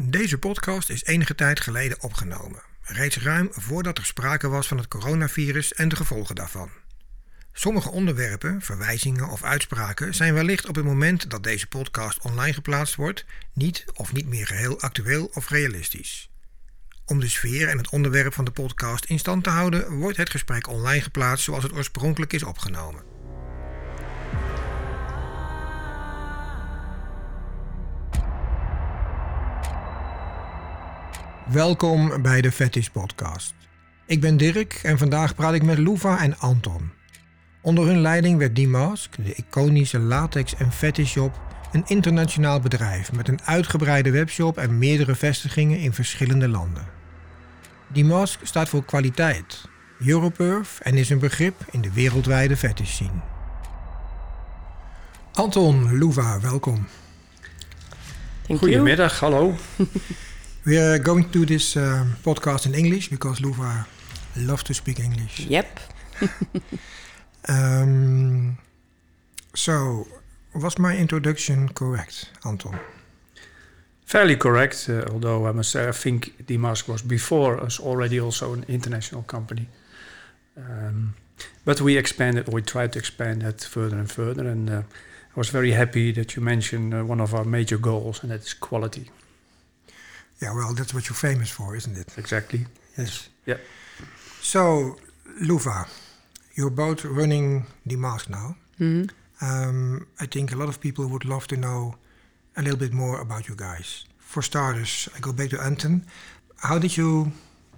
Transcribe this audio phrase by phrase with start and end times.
[0.00, 4.88] Deze podcast is enige tijd geleden opgenomen, reeds ruim voordat er sprake was van het
[4.88, 6.70] coronavirus en de gevolgen daarvan.
[7.52, 12.94] Sommige onderwerpen, verwijzingen of uitspraken zijn wellicht op het moment dat deze podcast online geplaatst
[12.94, 13.24] wordt
[13.54, 16.30] niet of niet meer geheel actueel of realistisch.
[17.04, 20.30] Om de sfeer en het onderwerp van de podcast in stand te houden, wordt het
[20.30, 23.11] gesprek online geplaatst zoals het oorspronkelijk is opgenomen.
[31.52, 33.54] Welkom bij de Fetish Podcast.
[34.06, 36.90] Ik ben Dirk en vandaag praat ik met Louva en Anton.
[37.62, 41.40] Onder hun leiding werd D-Mask, de iconische latex- en fetish shop,
[41.72, 46.86] een internationaal bedrijf met een uitgebreide webshop en meerdere vestigingen in verschillende landen.
[47.92, 49.68] D-Mask staat voor kwaliteit,
[50.06, 53.20] Europerf en is een begrip in de wereldwijde fetish scene.
[55.32, 56.86] Anton, Louva, welkom.
[58.46, 58.58] Thank you.
[58.58, 59.54] Goedemiddag, hallo.
[60.64, 63.84] We are going to this uh, podcast in English because Louva
[64.36, 65.40] loves to speak English.
[65.40, 65.80] Yep.
[67.48, 68.58] Um,
[69.52, 70.06] so,
[70.54, 72.78] was my introduction correct, Anton?
[74.04, 78.52] Fairly correct, uh, although I must say I think Demask was before us already also
[78.52, 79.66] an international company.
[80.56, 81.14] Um,
[81.64, 84.46] but we expanded, or we tried to expand that further and further.
[84.48, 84.82] And uh,
[85.34, 88.42] I was very happy that you mentioned uh, one of our major goals, and that
[88.42, 89.10] is quality.
[90.42, 92.08] Yeah, well, that's what you're famous for, isn't it?
[92.18, 92.66] Exactly.
[92.98, 93.28] Yes.
[93.46, 93.58] Yeah.
[94.40, 94.96] So,
[95.40, 95.86] Louva,
[96.56, 98.56] you're both running Demask now.
[98.80, 99.10] Mhm.
[99.40, 101.94] Um, I think a lot of people would love to know
[102.56, 104.04] a little bit more about you guys.
[104.18, 106.04] For starters, I go back to Anton.
[106.56, 107.32] How did you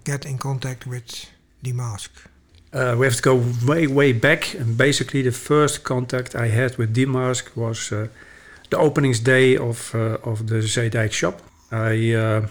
[0.04, 1.26] get in contact with
[1.62, 2.08] Demask?
[2.72, 4.54] Uh, we have to go way, way back.
[4.54, 8.08] And basically, the first contact I had with Demask was uh,
[8.70, 11.42] the openingsday of, uh, of the Zeedijk shop.
[11.74, 12.46] I, uh,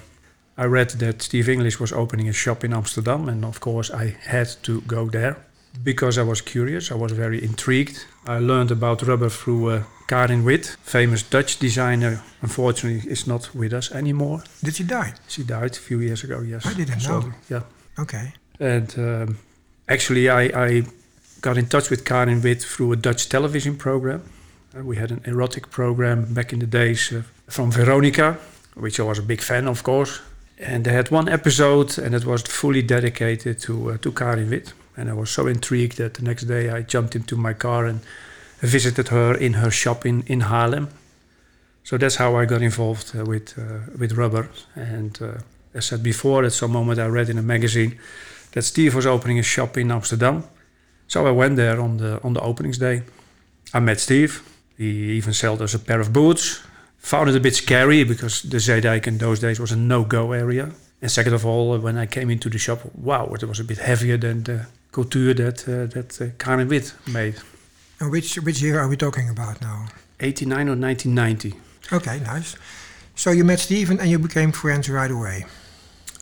[0.57, 4.15] I read that Steve English was opening a shop in Amsterdam, and of course, I
[4.27, 5.35] had to go there
[5.83, 6.91] because I was curious.
[6.91, 8.05] I was very intrigued.
[8.27, 12.21] I learned about rubber through uh, Karin Witt, famous Dutch designer.
[12.41, 14.43] Unfortunately, is not with us anymore.
[14.61, 15.13] Did she die?
[15.27, 16.41] She died a few years ago.
[16.41, 17.33] Yes, I didn't So, know.
[17.49, 17.61] Yeah.
[17.99, 18.33] Okay.
[18.59, 19.37] And um,
[19.87, 20.83] actually, I, I
[21.41, 24.21] got in touch with Karin Witt through a Dutch television program.
[24.77, 28.37] Uh, we had an erotic program back in the days uh, from Veronica,
[28.75, 30.21] which I was a big fan, of course.
[30.59, 34.73] And they had one episode, and it was fully dedicated to uh, to Karin Witt.
[34.95, 37.99] And I was so intrigued that the next day I jumped into my car and
[38.59, 40.87] visited her in her shop in, in Haarlem.
[41.83, 44.47] So that's how I got involved uh, with uh, with rubber.
[44.75, 45.41] And uh,
[45.73, 47.97] as said before, at some moment I read in a magazine
[48.51, 50.43] that Steve was opening a shop in Amsterdam.
[51.07, 53.03] So I went there on the on the openingsday.
[53.73, 54.41] I met Steve.
[54.77, 56.61] He even sold us a pair of boots.
[57.03, 60.71] Found it a bit scary because the Zeedijk in those days was a no-go area.
[61.01, 63.77] And second of all, when I came into the shop, wow, it was a bit
[63.77, 67.35] heavier than the couture that uh, that uh, Karin Witt made.
[67.99, 69.87] And which which year are we talking about now?
[70.21, 71.53] 89 or 1990.
[71.91, 72.55] Okay, nice.
[73.15, 75.45] So you met Steven and you became friends right away.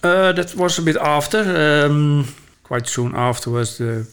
[0.04, 1.86] Uh, that was a bit after.
[1.86, 2.26] Um,
[2.64, 4.08] quite soon afterwards, the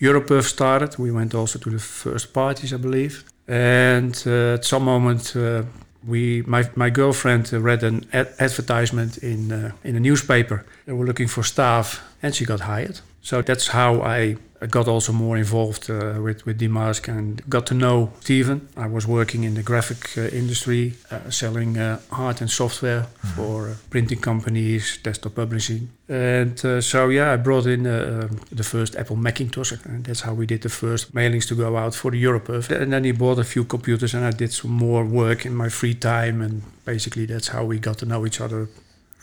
[0.00, 0.98] Europerve started.
[0.98, 3.24] We went also to the first parties, I believe.
[3.48, 5.62] And uh, at some moment, uh,
[6.06, 10.64] we my my girlfriend uh, read an ad- advertisement in uh, in a newspaper.
[10.86, 13.00] They were looking for staff, and she got hired.
[13.22, 14.36] So that's how I
[14.66, 18.68] got also more involved uh, with with Demask and got to know Steven.
[18.76, 23.02] I was working in the graphic uh, industry, uh, selling uh, hard and software
[23.36, 28.40] for uh, printing companies, desktop publishing, and uh, so yeah, I brought in uh, um,
[28.56, 31.94] the first Apple Macintosh, and that's how we did the first mailings to go out
[31.94, 32.70] for the Europerve.
[32.82, 35.68] And then he bought a few computers, and I did some more work in my
[35.70, 38.68] free time, and basically that's how we got to know each other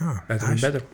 [0.01, 0.63] Oh, better nice.
[0.63, 0.85] and better.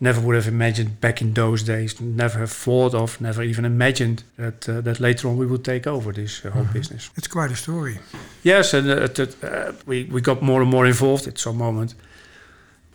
[0.00, 4.24] Never would have imagined back in those days, never have thought of, never even imagined
[4.36, 6.72] that uh, that later on we would take over this uh, whole Mhm.
[6.72, 7.10] business.
[7.16, 7.98] It's quite a story.
[8.42, 9.08] Yes, and uh,
[9.46, 11.94] uh, we we got more and more involved at some moment.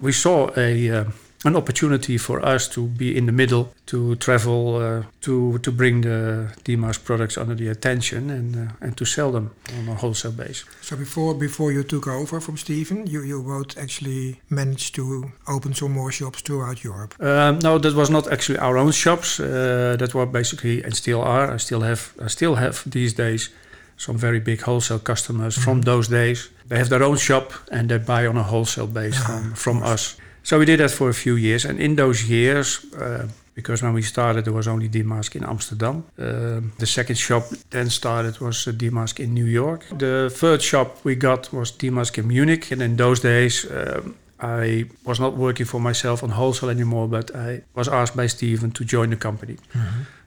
[0.01, 1.03] We saw a uh,
[1.45, 6.01] an opportunity for us to be in the middle, to travel, uh, to to bring
[6.01, 10.33] the Demask products under the attention and uh, and to sell them on a wholesale
[10.33, 10.65] base.
[10.81, 15.73] So before before you took over from Steven, you, you both actually managed to open
[15.73, 17.13] some more shops throughout Europe.
[17.19, 19.39] Um, no, that was not actually our own shops.
[19.39, 21.53] Uh, that were basically and still are.
[21.55, 23.49] I still have I still have these days
[23.97, 25.85] some very big wholesale customers from Mhm.
[25.85, 26.49] those days.
[26.67, 29.57] They have their own shop and they buy on a wholesale base Yeah, from of
[29.59, 29.93] from course.
[29.93, 30.15] us.
[30.43, 32.85] So we did that for a few years, and in those years.
[32.93, 36.03] Uh, because when we started, there was only Demask in Amsterdam.
[36.17, 39.85] Um, the second shop then started was uh, Demask in New York.
[39.97, 44.85] The third shop we got was Demask in Munich, and in those days, um, I
[45.03, 48.85] was not working for myself on wholesale anymore, but I was asked by Steven to
[48.85, 49.57] join the company.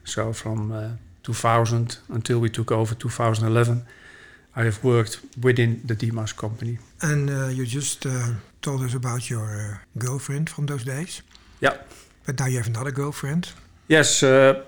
[0.03, 0.89] So from uh,
[1.23, 3.83] 2000 until we took over 2011,
[4.55, 6.77] I have worked within the Demask company.
[7.01, 8.33] And uh, you just uh,
[8.63, 11.21] told us about your uh, girlfriend from those days.
[11.59, 11.75] Yeah.
[12.25, 13.53] But now you have another girlfriend.
[13.87, 14.63] Yes, uh,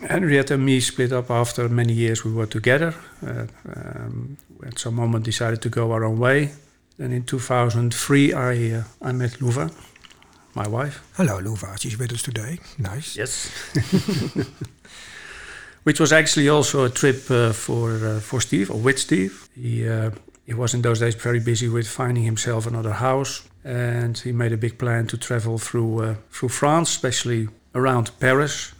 [0.00, 2.94] Henriette and me split up after many years we were together.
[3.22, 3.46] Uh,
[3.76, 4.36] um,
[4.66, 6.52] at some moment decided to go our own way.
[6.96, 9.70] Then in 2003 I, uh, I met Luva,
[10.54, 11.02] my wife.
[11.16, 11.78] Hello, Luva.
[11.78, 12.58] She's with us today.
[12.78, 13.16] Nice.
[13.16, 13.50] Yes.
[15.84, 19.48] Which was actually also a trip uh, for uh, for Steve or with Steve.
[19.54, 20.10] He uh,
[20.46, 24.52] he was in those days very busy with finding himself another house, and he made
[24.52, 28.72] a big plan to travel through uh, through France, especially around Paris.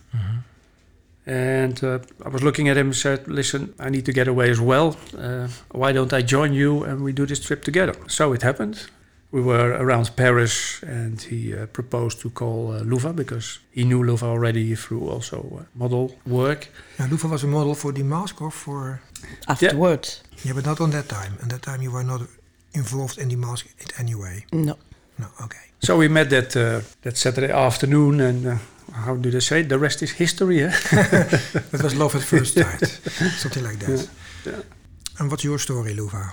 [1.26, 4.50] And uh, I was looking at him and said, "Listen, I need to get away
[4.50, 4.96] as well.
[5.16, 8.90] Uh, why don't I join you and we do this trip together?" So it happened.
[9.34, 14.00] We were around Paris, and he uh, proposed to call uh, Luva because he knew
[14.00, 16.68] Luva already through also uh, model work.
[17.00, 19.00] Now, Luva was a model for Demask or for...
[19.48, 21.32] Afterwards, Yeah, but not on that time.
[21.40, 22.20] And that time you were not
[22.72, 24.44] involved in Demask in any way.
[24.52, 24.76] no.
[25.18, 25.70] No, okay.
[25.80, 28.56] So we met that uh, that Saturday afternoon, and uh,
[28.92, 29.62] how do they say?
[29.62, 30.62] The rest is history.
[30.64, 30.70] Eh?
[31.70, 32.88] That was love at first sight.
[33.38, 34.08] Something like that.
[34.46, 34.62] yeah.
[35.20, 36.32] And what's your story, Luva?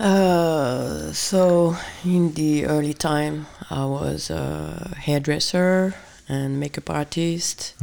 [0.00, 5.94] Uh, so in the early time, I was a hairdresser
[6.28, 7.74] and makeup artist.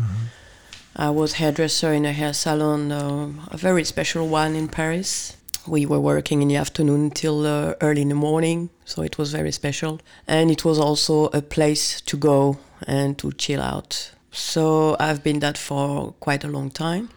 [0.97, 5.36] I was hairdresser in a hair salon, uh, a very special one in Paris.
[5.68, 9.33] We were working in the afternoon till uh, early in the morning, so it was
[9.33, 10.00] very special.
[10.25, 14.12] And it was also a place to go and to chill out.
[14.31, 17.09] So I've been that for quite a long time.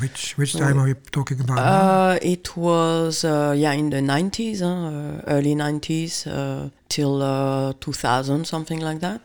[0.00, 1.58] Which which time are we talking about?
[1.58, 7.72] Uh, it was uh, yeah in the 90s, huh, uh, early 90s uh, till uh,
[7.80, 9.20] 2000, something like that.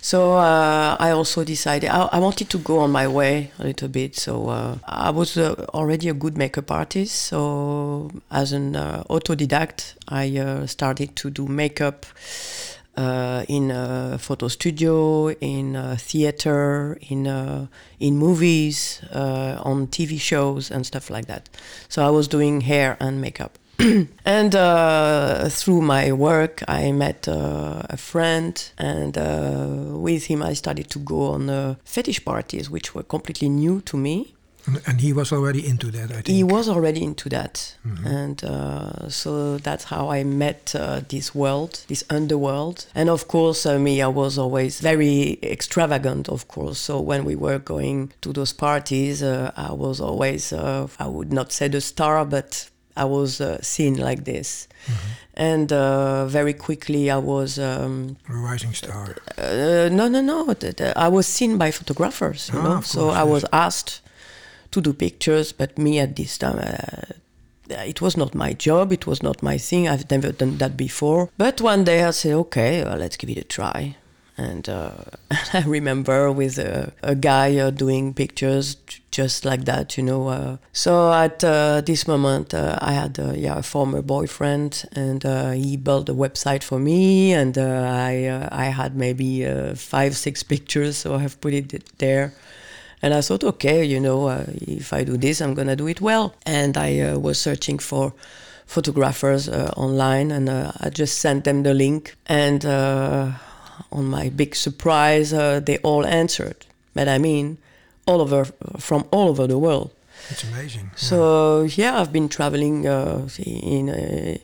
[0.00, 3.88] So uh, I also decided I, I wanted to go on my way a little
[3.88, 4.16] bit.
[4.16, 7.14] So uh, I was uh, already a good makeup artist.
[7.16, 12.06] So as an uh, autodidact, I uh, started to do makeup
[12.96, 17.66] uh, in a photo studio, in a theater, in uh,
[17.98, 21.48] in movies, uh, on TV shows and stuff like that.
[21.88, 23.58] So I was doing hair and makeup.
[24.26, 30.52] and uh, through my work, I met uh, a friend, and uh, with him, I
[30.52, 34.34] started to go on uh, fetish parties, which were completely new to me.
[34.66, 36.28] And, and he was already into that, I think.
[36.28, 41.84] He was already into that, and uh, so that's how I met uh, this world,
[41.88, 42.86] this underworld.
[42.94, 46.78] And of course, uh, me, I was always very extravagant, of course.
[46.78, 51.32] So when we were going to those parties, uh, I was always, uh, I would
[51.32, 54.68] not say the star, but I was uh, seen like this.
[55.34, 57.58] And uh, very quickly, I was.
[57.58, 59.16] Um, A rising star.
[59.38, 60.54] uh, no, no, no.
[60.96, 62.80] I was seen by photographers, you Ah, know.
[62.82, 63.28] So course, I yes.
[63.32, 64.00] was asked
[64.70, 67.12] to do pictures, but me at this time, uh,
[67.70, 68.92] it was not my job.
[68.92, 69.88] It was not my thing.
[69.88, 71.30] I've never done that before.
[71.38, 73.96] But one day I said, okay, well, let's give it a try.
[74.36, 74.92] And uh,
[75.52, 78.76] I remember with a, a guy uh, doing pictures
[79.10, 80.28] just like that, you know.
[80.28, 85.24] Uh, so at uh, this moment, uh, I had uh, yeah a former boyfriend, and
[85.26, 89.74] uh, he built a website for me, and uh, I uh, I had maybe uh,
[89.74, 92.32] five six pictures, so I have put it there.
[93.02, 96.00] And I thought, okay, you know, uh, if I do this, I'm gonna do it
[96.00, 96.34] well.
[96.44, 98.12] And I uh, was searching for
[98.66, 102.14] photographers uh, online, and uh, I just sent them the link.
[102.26, 103.32] And uh,
[103.90, 106.66] on my big surprise, uh, they all answered.
[106.94, 107.58] But I mean,
[108.06, 108.44] all over
[108.78, 109.90] from all over the world.
[110.28, 110.90] It's amazing.
[110.96, 114.36] So yeah, I've been traveling uh, in uh,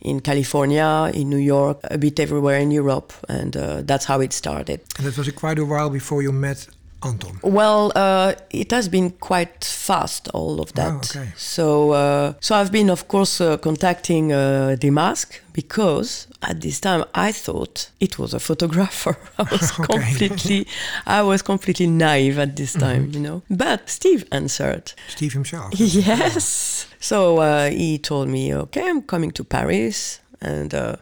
[0.00, 4.32] in California, in New York, a bit everywhere in Europe, and uh, that's how it
[4.32, 4.80] started.
[4.96, 6.66] And it was quite a while before you met
[7.02, 7.38] Anton.
[7.42, 10.92] Well, uh, it has been quite fast, all of that.
[10.92, 11.32] Oh, okay.
[11.36, 17.04] So, uh, so I've been, of course, uh, contacting uh, Demask because at this time
[17.14, 19.16] I thought it was a photographer.
[19.38, 19.88] I was Okay.
[19.88, 20.66] completely,
[21.06, 23.42] I was completely naive at this time, you know.
[23.48, 24.92] But Steve answered.
[25.08, 25.72] Steve himself.
[25.80, 26.86] Yes.
[27.00, 30.20] So uh, he told me, okay, I'm coming to Paris.
[30.42, 30.96] And uh,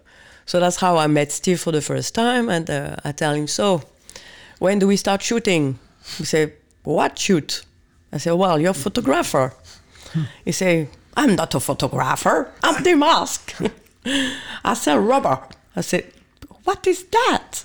[0.47, 2.49] so that's how I met Steve for the first time.
[2.49, 3.83] And uh, I tell him, so
[4.61, 5.79] when do we start shooting?
[6.17, 6.53] He said,
[6.85, 7.63] what shoot?
[8.13, 9.53] I said, well, you're a photographer.
[10.45, 12.51] He said, I'm not a photographer.
[12.63, 13.71] I'm Demask.
[14.65, 15.39] I said, rubber.
[15.77, 16.11] I said,
[16.65, 17.65] what is that?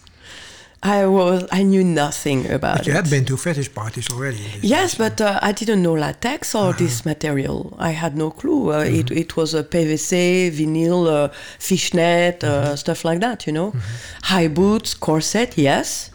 [0.85, 2.95] I was I knew nothing about But you it.
[2.97, 4.43] had been to fetish parties already.
[4.61, 7.73] Yes, but uh, I didn't know latex or this material.
[7.79, 8.73] I had no clue.
[8.73, 13.73] Uh, it, it was a PVC, vinyl, uh, fishnet, uh, stuff like that, you know.
[14.23, 16.11] High boots, corset, yes.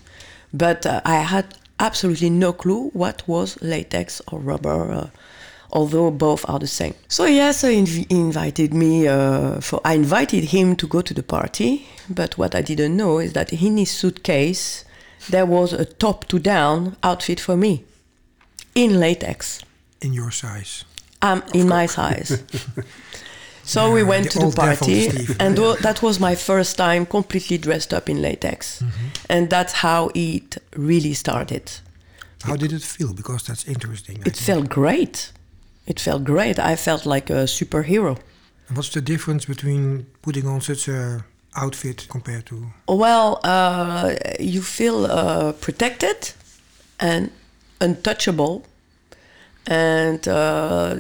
[0.53, 1.47] But uh, I had
[1.81, 5.11] absolutely no clue what was latex or rubber, uh,
[5.73, 6.95] although both are the same.
[7.09, 11.23] So, yes, he inv- invited me, uh, for, I invited him to go to the
[11.23, 11.87] party.
[12.09, 14.85] But what I didn't know is that in his suitcase,
[15.29, 17.85] there was a top to down outfit for me
[18.75, 19.61] in latex.
[20.01, 20.85] in your size.
[21.21, 22.43] Um, in my size.
[23.69, 25.09] so we went the to the party,
[25.45, 25.75] and Yeah.
[25.87, 29.09] that was my first time completely dressed up in latex, Mm-hmm.
[29.35, 31.65] and that's how it really started.
[32.45, 33.13] How did it feel?
[33.15, 34.23] Because that's interesting.
[34.27, 35.33] It felt great.
[35.87, 36.59] It felt great.
[36.59, 38.17] I felt like a superhero.
[38.69, 42.55] And What's the difference between putting on such a outfit compared to?
[42.87, 46.33] Well, uh, you feel uh, protected
[47.01, 47.31] and
[47.81, 48.63] untouchable,
[49.67, 50.97] and uh,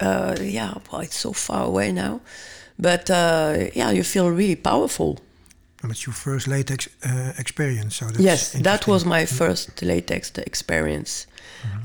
[0.00, 2.20] uh, yeah, well, it's so far away now,
[2.78, 5.18] but uh, yeah, you feel really powerful.
[5.82, 10.32] And it's your first latex uh, experience, so that's yes, that was my first latex
[10.38, 11.26] experience,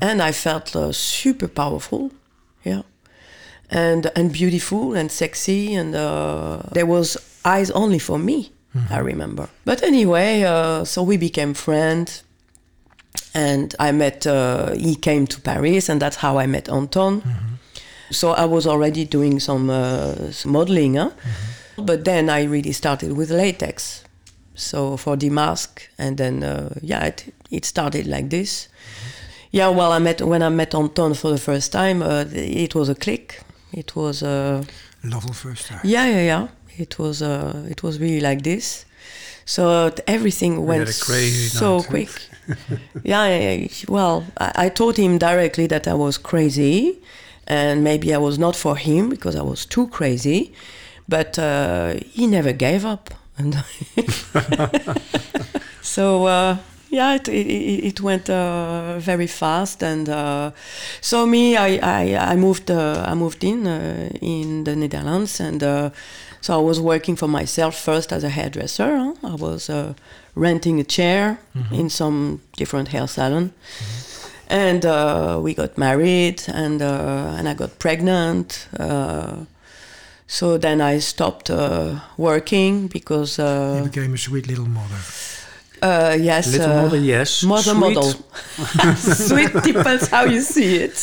[0.00, 2.10] and I felt uh, super powerful.
[2.64, 2.82] Yeah.
[3.70, 8.52] And, and beautiful and sexy and uh, there was eyes only for me
[8.90, 9.48] i remember.
[9.64, 12.22] But anyway uh, so we became friends.
[13.34, 17.22] And i met uh, he came to paris and that's how i met anton
[18.14, 21.10] so i was already doing some, uh, some modeling huh?
[21.76, 24.04] but then i really started with latex
[24.54, 25.68] so for Demask
[25.98, 28.68] and then uh, yeah it, it started like this
[29.50, 32.88] yeah well i met when i met anton for the first time uh, it was
[32.88, 33.40] a click
[33.72, 34.62] it was uh,
[35.02, 35.80] Love at first time.
[35.84, 36.48] yeah, yeah, yeah.
[36.78, 38.84] It was uh, it was really like this.
[39.44, 41.86] So t- everything went crazy so night.
[41.88, 42.10] quick.
[43.02, 43.68] yeah, yeah, yeah.
[43.88, 47.02] Well, I, I told him directly that I was crazy,
[47.46, 50.52] and maybe I was not for him because I was too crazy.
[51.06, 53.62] But uh, he never gave up, and
[55.82, 56.56] so uh,
[56.88, 59.82] yeah, it, it, it went uh, very fast.
[59.82, 60.52] And uh,
[61.00, 65.62] so me, I I, I moved uh, I moved in uh, in the Netherlands, and
[65.62, 65.90] uh,
[66.40, 68.96] so I was working for myself first as a hairdresser.
[68.96, 69.14] huh?
[69.22, 69.92] I was uh,
[70.34, 71.38] renting a chair
[71.72, 73.52] in some different hair salon.
[74.48, 78.68] And uh, we got married, and uh, and I got pregnant.
[78.78, 79.44] Uh,
[80.26, 84.98] so then I stopped uh, working because You uh, became a sweet little mother.
[85.82, 87.42] uh, yes, Little uh, mother, yes.
[87.42, 87.80] Mother Sweet.
[87.80, 88.12] model.
[88.96, 90.94] Sweet depends how you see it.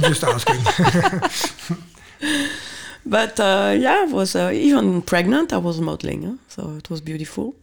[0.00, 0.60] Just asking.
[3.06, 5.52] But uh, yeah, I was uh, even pregnant.
[5.52, 6.36] I was modeling, huh?
[6.48, 7.54] so it was beautiful.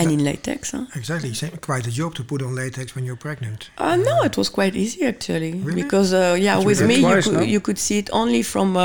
[0.00, 0.84] And in latex, huh?
[0.94, 1.34] exactly.
[1.34, 3.70] Same, quite a job to put on latex when you're pregnant.
[3.78, 5.82] Uh, no, it was quite easy actually Really?
[5.82, 7.40] because uh, yeah, That's with really me you could, no?
[7.54, 8.82] you could see it only from uh,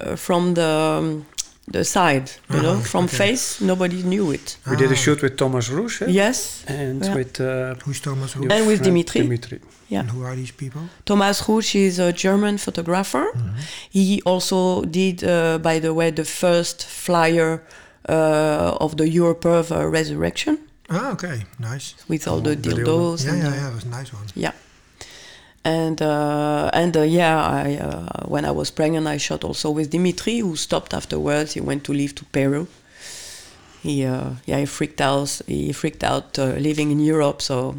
[0.00, 1.26] uh, from the um,
[1.72, 3.16] the side, you know, Uh-huh, from okay.
[3.16, 3.44] face.
[3.64, 4.58] Nobody knew it.
[4.70, 5.04] We did a Ah.
[5.04, 6.10] shoot with Thomas Rusch eh?
[6.22, 7.14] Yes, and Yeah.
[7.18, 8.52] with uh, Who's Thomas Rusch?
[8.52, 9.20] And with Dimitri.
[9.22, 9.58] Dimitri.
[9.88, 10.00] yeah.
[10.00, 10.80] And who are these people?
[11.04, 13.26] Thomas Rusch is a German photographer.
[13.90, 19.86] He also did, uh, by the way, the first flyer uh, of the Europerve uh,
[19.88, 20.58] Resurrection
[20.90, 21.44] Ah, okay.
[21.58, 21.94] Nice.
[22.08, 22.84] with all the the dildo.
[22.84, 23.24] dildos.
[23.24, 23.68] Yeah, and, yeah, uh, yeah.
[23.70, 24.26] It was a nice one.
[24.34, 24.52] Yeah.
[25.64, 29.88] And uh, and uh, yeah, I, uh, when I was pregnant, I shot also with
[29.90, 31.54] Dimitri, who stopped afterwards.
[31.54, 32.66] He went to live to Peru.
[33.82, 35.40] He uh, yeah, he freaked out.
[35.46, 37.76] He freaked out uh, living in Europe, so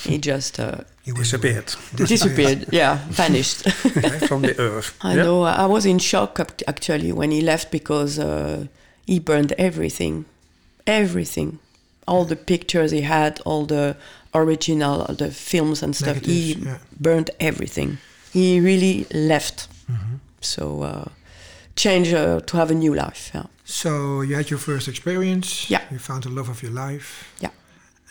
[0.00, 2.66] he just uh, He Disappeared disappeared.
[2.72, 3.66] yeah, vanished.
[3.86, 4.94] okay, from the earth.
[5.00, 5.22] I Yeah.
[5.22, 5.42] know.
[5.44, 8.66] I was in shock actually when he left because uh,
[9.06, 10.24] he burned everything,
[10.86, 11.58] everything,
[12.06, 13.96] all the pictures he had, all the
[14.34, 16.18] original, all the films and stuff.
[16.24, 16.78] he yeah.
[16.98, 17.98] burned everything.
[18.32, 19.68] He really left.
[19.90, 20.16] Mm-hmm.
[20.40, 21.04] So uh,
[21.76, 23.30] change uh, to have a new life.
[23.34, 23.46] Yeah.
[23.64, 25.70] So you had your first experience.
[25.70, 25.82] Yeah.
[25.90, 27.32] You found the love of your life.
[27.40, 27.50] Yeah.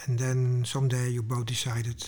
[0.06, 2.04] And then someday you both decided,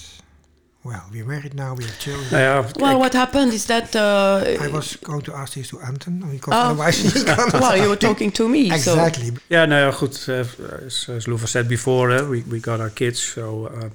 [0.84, 2.28] well, we're married now, we have children.
[2.32, 3.96] Nou ja, Well, what happened is that.
[3.96, 6.62] Uh, I was going to ask this to Anton, because Oh.
[6.70, 7.60] otherwise he's gonna...
[7.60, 8.66] well, you were talking to me.
[8.68, 9.32] So Exactly.
[9.48, 10.26] Ja, nou ja, goed.
[10.28, 10.40] Uh,
[10.86, 13.32] as, as Luva said before, uh, we, we got our kids.
[13.34, 13.90] So uh,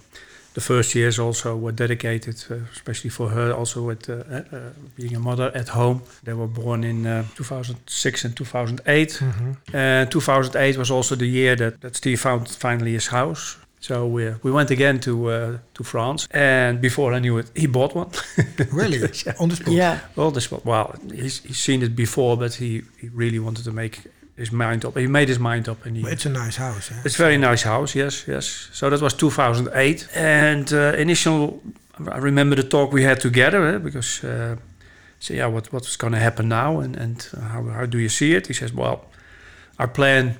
[0.55, 4.59] the first years also were dedicated, uh, especially for her, also with uh, uh,
[4.95, 6.01] being a mother at home.
[6.23, 9.21] They were born in uh, 2006 and 2008.
[9.21, 9.57] Mhm.
[9.75, 13.57] And 2008 was also the year that, that Steve found finally his house.
[13.81, 16.29] So we, we went again to uh, to France.
[16.31, 18.11] And before I knew it, he bought one.
[18.73, 19.01] Really?
[19.39, 19.73] On the spot?
[19.73, 19.99] yeah.
[20.17, 23.73] well, this was, well, he's, he's seen it before, but he, he really wanted to
[23.73, 24.01] make
[24.37, 24.97] his mind up.
[24.97, 26.91] He made his mind up, and he, But it's a nice house.
[26.91, 27.03] Eh?
[27.05, 27.95] it's a very nice house.
[27.95, 28.69] Yes, yes.
[28.73, 31.61] So that was 2008, and uh, initial.
[32.13, 34.25] I remember the talk we had together eh, because.
[34.25, 34.57] Uh,
[35.19, 38.37] so yeah, what what's going to happen now, and and how how do you see
[38.37, 38.47] it?
[38.47, 39.07] He says, well,
[39.79, 40.37] I plan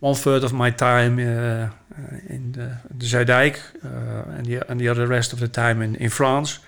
[0.00, 1.70] one third of my time uh, uh,
[2.28, 5.96] in the, the Zeedijk, uh, and the and the other rest of the time in
[5.96, 6.58] in France.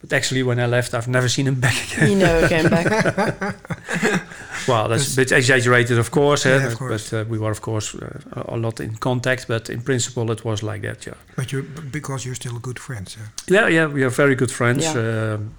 [0.00, 2.08] But actually, when I left, I've never seen him back again.
[2.08, 3.56] He never came back.
[4.66, 7.10] Well, that's a bit exaggerated, of course, eh, of but, course.
[7.10, 9.46] but uh, we were, of course, uh, a lot in contact.
[9.46, 11.06] But in principle, it was like that.
[11.06, 13.16] Yeah, But you because you're still good friends.
[13.16, 13.54] Eh?
[13.54, 13.92] yeah, yeah.
[13.92, 14.82] We are very good friends.
[14.84, 15.34] Yeah.
[15.34, 15.50] um,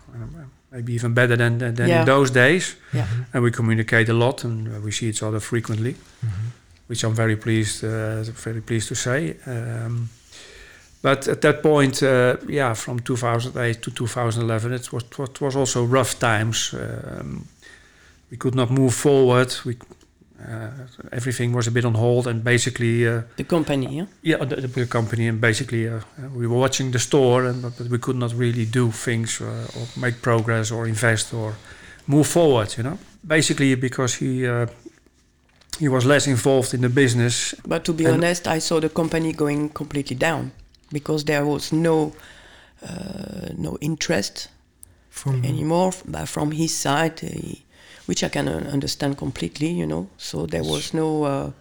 [0.71, 1.99] maybe even better than than, than Yeah.
[2.01, 2.75] in those days.
[2.93, 3.07] Yeah.
[3.33, 6.47] And we communicate a lot, and uh, we see each other frequently, Mm-hmm.
[6.89, 9.35] Which I'm very pleased, uh, very pleased to say.
[9.45, 10.09] Um,
[11.01, 15.85] but at that point, uh, yeah, from 2008 to 2011, it was it was also
[15.85, 16.73] rough times.
[16.73, 17.47] Um,
[18.31, 19.55] we could not move forward.
[19.65, 19.77] We
[20.41, 20.69] uh,
[21.11, 24.05] everything was a bit on hold, and basically, uh, the company, yeah?
[24.21, 25.99] yeah, the, the company, and basically, uh,
[26.33, 29.45] we were watching the store, and but, but we could not really do things uh,
[29.45, 31.55] or make progress or invest or
[32.07, 32.75] move forward.
[32.77, 34.67] You know, basically because he uh,
[35.79, 37.55] he was less involved in the business.
[37.67, 40.51] But to be And- honest, I saw the company going completely down
[40.91, 42.13] because there was no
[42.81, 44.47] uh, no interest
[45.09, 47.19] From anymore but from his side,
[48.05, 50.07] which I can uh, understand completely, you know.
[50.17, 51.51] So there was no, uh,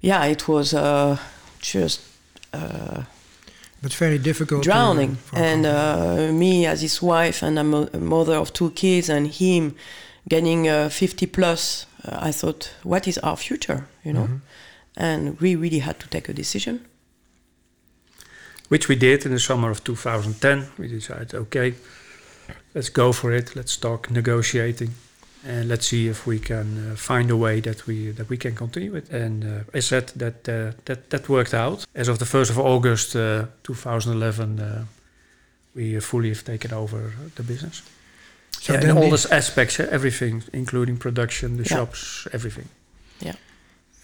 [0.00, 1.16] yeah, it was uh,
[1.60, 2.00] just
[2.52, 3.02] uh,
[3.82, 4.62] but very difficult.
[4.64, 5.18] drowning.
[5.32, 9.26] And uh, me as his wife, and I'm a, a mother of two kids, and
[9.28, 9.74] him
[10.28, 14.26] getting uh, 50 plus, uh, I thought, what is our future, you know?
[14.26, 14.40] Mhm.
[14.96, 16.80] And we really had to take a decision.
[18.68, 20.66] which we did in the summer of 2010.
[20.78, 21.74] We decided, okay,
[22.74, 23.54] let's go for it.
[23.54, 24.90] Let's start negotiating,
[25.44, 28.54] and let's see if we can uh, find a way that we that we can
[28.54, 29.10] continue it.
[29.10, 31.84] And uh, I said that uh, that that worked out.
[31.94, 34.84] As of the first of August uh, 2011, uh,
[35.74, 37.82] we fully have taken over the business.
[38.62, 41.76] So yeah, then and all the- these aspects, everything, including production, the Yeah.
[41.76, 42.68] shops, everything.
[43.20, 43.34] Yeah.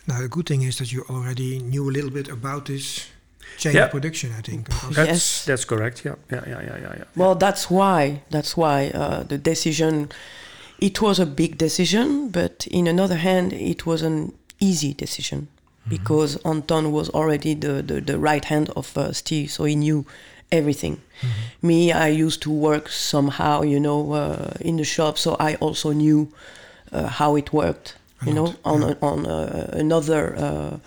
[0.07, 3.07] Now the good thing is that you already knew a little bit about this
[3.57, 3.85] chain Yeah.
[3.85, 4.29] of production.
[4.38, 4.68] I think.
[4.97, 5.44] That's Yes.
[5.44, 5.97] that's correct.
[6.05, 6.94] Yeah, yeah, yeah, yeah, yeah.
[6.99, 7.05] yeah.
[7.14, 8.23] Well, that's why.
[8.31, 10.09] That's why uh, the decision.
[10.81, 15.47] It was a big decision, but in another hand, it was an easy decision
[15.88, 20.05] because Anton was already the, the, the right hand of uh, Steve, so he knew
[20.51, 21.01] everything.
[21.61, 25.93] Me, I used to work somehow, you know, uh, in the shop, so I also
[25.93, 26.29] knew
[26.93, 27.97] uh, how it worked.
[28.23, 28.95] A You know, on yeah.
[29.01, 30.79] a, on uh another uh,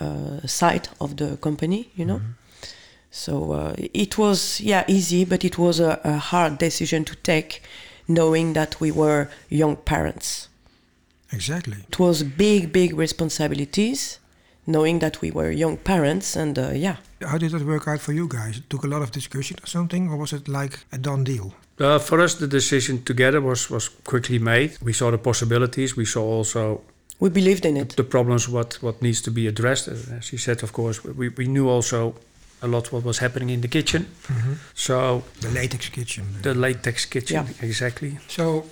[0.00, 2.20] uh, side of the company, you know.
[3.10, 7.60] So uh, it was, yeah, easy, but it was a, a hard decision to take,
[8.06, 10.48] knowing that we were young parents.
[11.30, 11.76] Exactly.
[11.88, 14.18] It was big, big responsibilities,
[14.64, 18.12] knowing that we were young parents, and uh, yeah, How did that work out for
[18.12, 18.56] you guys?
[18.56, 21.52] It took a lot of discussion or something, or was it like a done deal?
[21.80, 24.70] Uh, for us, the decision together was was quickly made.
[24.82, 25.96] We saw the possibilities.
[25.96, 26.80] We saw also
[27.20, 27.94] we believed in it.
[27.96, 29.88] the problems what what needs to be addressed.
[30.18, 32.14] As you said, of course, we, we knew also
[32.60, 34.06] a lot what was happening in the kitchen.
[34.74, 36.24] So The latex kitchen.
[36.42, 37.68] the latex kitchen, Yeah.
[37.68, 38.18] exactly.
[38.28, 38.64] So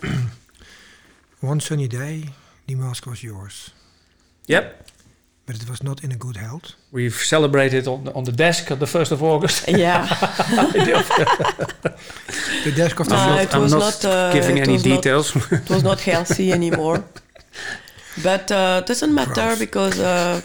[1.41, 2.25] one sunny day,
[2.69, 3.71] Demask was yours,
[4.49, 4.90] Yep.
[5.53, 6.73] But it was not in a good health.
[6.93, 9.69] We've celebrated on the, on the desk on the first of August.
[9.85, 10.07] Yeah,
[12.65, 13.41] The desk of the No, shop.
[13.43, 15.37] it I'm was not, not, uh, giving it any was not- details.
[15.53, 17.05] it was not healthy anymore.
[18.23, 19.59] But uh, it doesn't matter Gross.
[19.59, 20.41] because uh,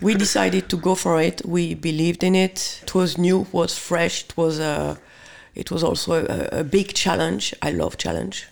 [0.00, 1.42] we decided to go for it.
[1.44, 2.80] We believed in it.
[2.82, 4.24] It was new, it was fresh.
[4.24, 4.96] It was uh,
[5.54, 7.54] it was also a, a big challenge.
[7.62, 8.46] I love challenge.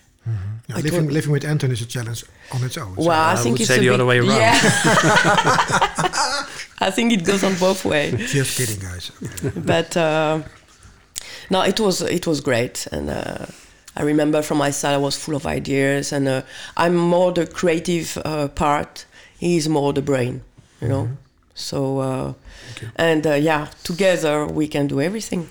[0.69, 2.95] Now, I living, living with Anton is a challenge on its own.
[2.95, 4.29] so- Well, I, I think would it's say the other way around.
[4.29, 4.59] Yeah.
[6.79, 8.31] I think it goes on both ways.
[8.31, 9.11] Just kidding, guys.
[9.55, 10.41] but uh,
[11.49, 13.45] no, it was it was great, and uh,
[13.95, 16.41] I remember from my side I was full of ideas, and uh,
[16.75, 19.05] I'm more the creative uh, part.
[19.39, 20.41] He's more the brain,
[20.81, 21.09] you know.
[21.55, 22.33] So uh,
[22.81, 22.89] you.
[22.95, 25.47] and uh, yeah, together we can do everything.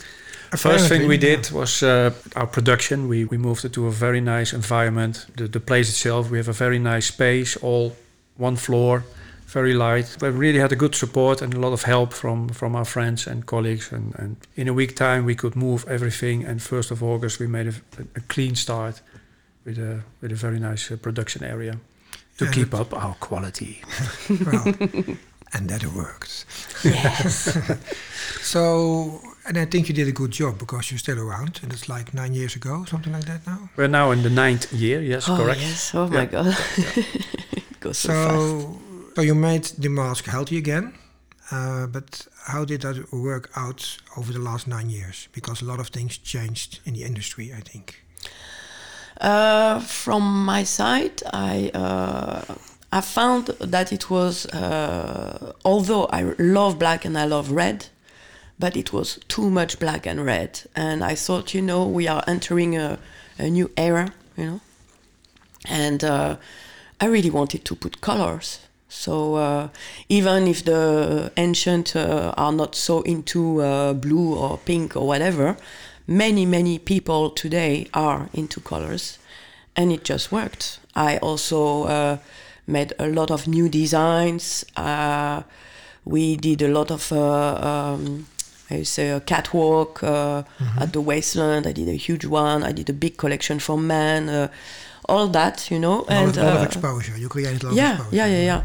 [0.56, 3.08] First thing we Apparently, did was uh, our production.
[3.08, 5.26] We, we moved it to a very nice environment.
[5.36, 7.96] The, the place itself, we have a very nice space, all
[8.36, 9.04] one floor,
[9.46, 10.16] very light.
[10.20, 13.26] We really had a good support and a lot of help from, from our friends
[13.26, 13.92] and colleagues.
[13.92, 16.44] And, and in a week time, we could move everything.
[16.44, 17.74] And 1st of August, we made a,
[18.16, 19.02] a clean start
[19.64, 21.78] with a, with a very nice uh, production area
[22.38, 23.82] to Yeah, keep up our quality.
[24.28, 24.74] Well,
[25.52, 26.44] and that worked.
[26.84, 27.56] Yes.
[28.42, 31.88] So, and I think you did a good job because you're still around, and it's
[31.88, 33.68] like nine years ago, something like that now.
[33.76, 35.60] We're now in the ninth year, yes, oh correct.
[35.60, 35.94] yes.
[35.94, 36.18] Oh Yeah.
[36.18, 36.56] my God.
[37.80, 38.34] goes so, fast.
[38.34, 38.80] So,
[39.14, 40.92] so you made Demask healthy again,
[41.50, 45.28] uh, but how did that work out over the last nine years?
[45.32, 48.02] Because a lot of things changed in the industry, I think.
[49.20, 52.54] Uh, from my side, I uh,
[52.92, 57.86] I found that it was uh, although I love black and I love red,
[58.58, 62.22] but it was too much black and red, and I thought, you know, we are
[62.26, 62.98] entering a,
[63.38, 64.60] a new era, you know,
[65.68, 66.36] and uh,
[67.00, 68.60] I really wanted to put colors.
[68.88, 69.68] So uh,
[70.08, 75.56] even if the ancient uh, are not so into blue or pink or whatever,
[76.06, 79.18] many many people today are into colors.
[79.74, 80.80] And it just worked.
[80.94, 82.18] I also uh,
[82.66, 84.64] made a lot of new designs.
[84.74, 85.42] Uh,
[86.04, 88.26] we did a lot of uh, um,
[88.70, 90.82] I say a catwalk uh, mm-hmm.
[90.82, 91.66] at the wasteland.
[91.66, 92.62] I did a huge one.
[92.62, 94.28] I did a big collection for men.
[94.28, 94.48] Uh,
[95.08, 97.16] all that, you know, and a lot of uh, exposure.
[97.16, 98.16] You created a lot yeah, of exposure.
[98.16, 98.62] Yeah, yeah, yeah,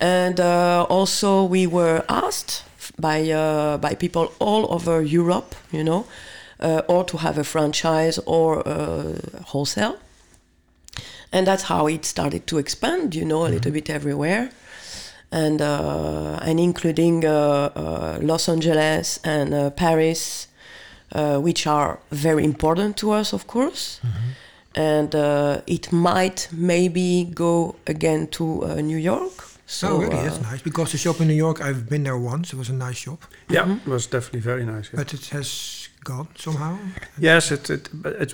[0.00, 2.62] And also, we were asked
[2.98, 6.04] by by people all over Europe, you know,
[6.60, 8.62] uh, or to have a franchise or
[9.46, 9.96] wholesale.
[11.32, 13.54] And that's how it started to expand, you know, a mm-hmm.
[13.54, 14.50] little bit everywhere.
[15.30, 20.48] And, uh, and including uh, uh, Los Angeles and Paris,
[21.14, 24.00] which are very important to us, of course.
[24.02, 24.30] Mm-hmm
[24.78, 29.44] and uh, it might maybe go again to uh, New York.
[29.66, 30.16] So oh, really?
[30.16, 30.62] Uh, that's nice.
[30.62, 32.52] Because the shop in New York, I've been there once.
[32.52, 33.24] It was a nice shop.
[33.48, 33.72] Yeah, mm-hmm.
[33.72, 34.90] it was definitely very nice.
[34.92, 35.00] Yeah.
[35.00, 36.78] But it has gone somehow?
[37.18, 37.88] Yes, it, it,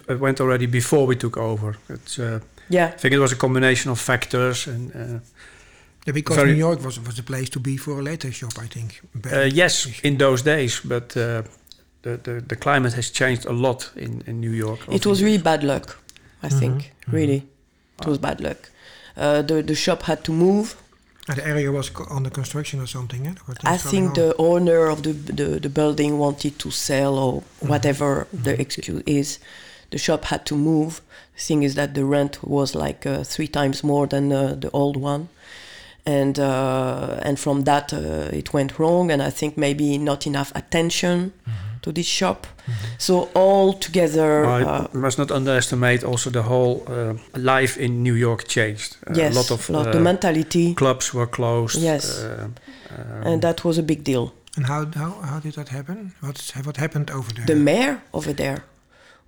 [0.08, 1.76] it, went already before we took over.
[1.88, 2.86] It's, uh, yeah.
[2.86, 4.94] I think it was a combination of factors and.
[4.94, 5.20] Uh,
[6.04, 8.66] yeah, because New York was was the place to be for a later shop, I
[8.66, 9.00] think.
[9.32, 11.42] Uh, yes, in those days, but uh,
[12.02, 14.80] the, the the climate has changed a lot in, in New York.
[14.88, 15.98] It was really bad luck,
[16.42, 16.58] I mm-hmm.
[16.58, 16.76] think.
[16.82, 17.16] Mm-hmm.
[17.16, 17.42] Really,
[18.00, 18.70] it was bad luck.
[19.16, 20.76] Uh, the the shop had to move
[21.26, 23.24] and the area was under construction or something.
[23.24, 23.34] Yeah?
[23.64, 27.68] I think the owner of the, the, the building wanted to sell or mm-hmm.
[27.68, 28.42] whatever mm-hmm.
[28.42, 29.38] the excuse is.
[29.90, 31.00] The shop had to move.
[31.36, 34.70] The thing is that the rent was like uh, three times more than uh, the
[34.72, 35.28] old one,
[36.06, 39.10] and uh, and from that uh, it went wrong.
[39.10, 41.32] And I think maybe not enough attention.
[41.46, 42.46] Mm-hmm to this shop.
[42.46, 42.94] Mm-hmm.
[42.98, 48.16] So all together, uh, we must not underestimate also the whole uh, life in New
[48.16, 48.96] York changed.
[49.06, 50.74] Uh, yes, a lot of lot, the uh, mentality.
[50.74, 51.76] Clubs were closed.
[51.82, 52.48] Yes, uh,
[52.90, 54.32] um, and that was a big deal.
[54.56, 56.12] And how how how did that happen?
[56.20, 57.46] What what happened over there?
[57.46, 58.58] The mayor over there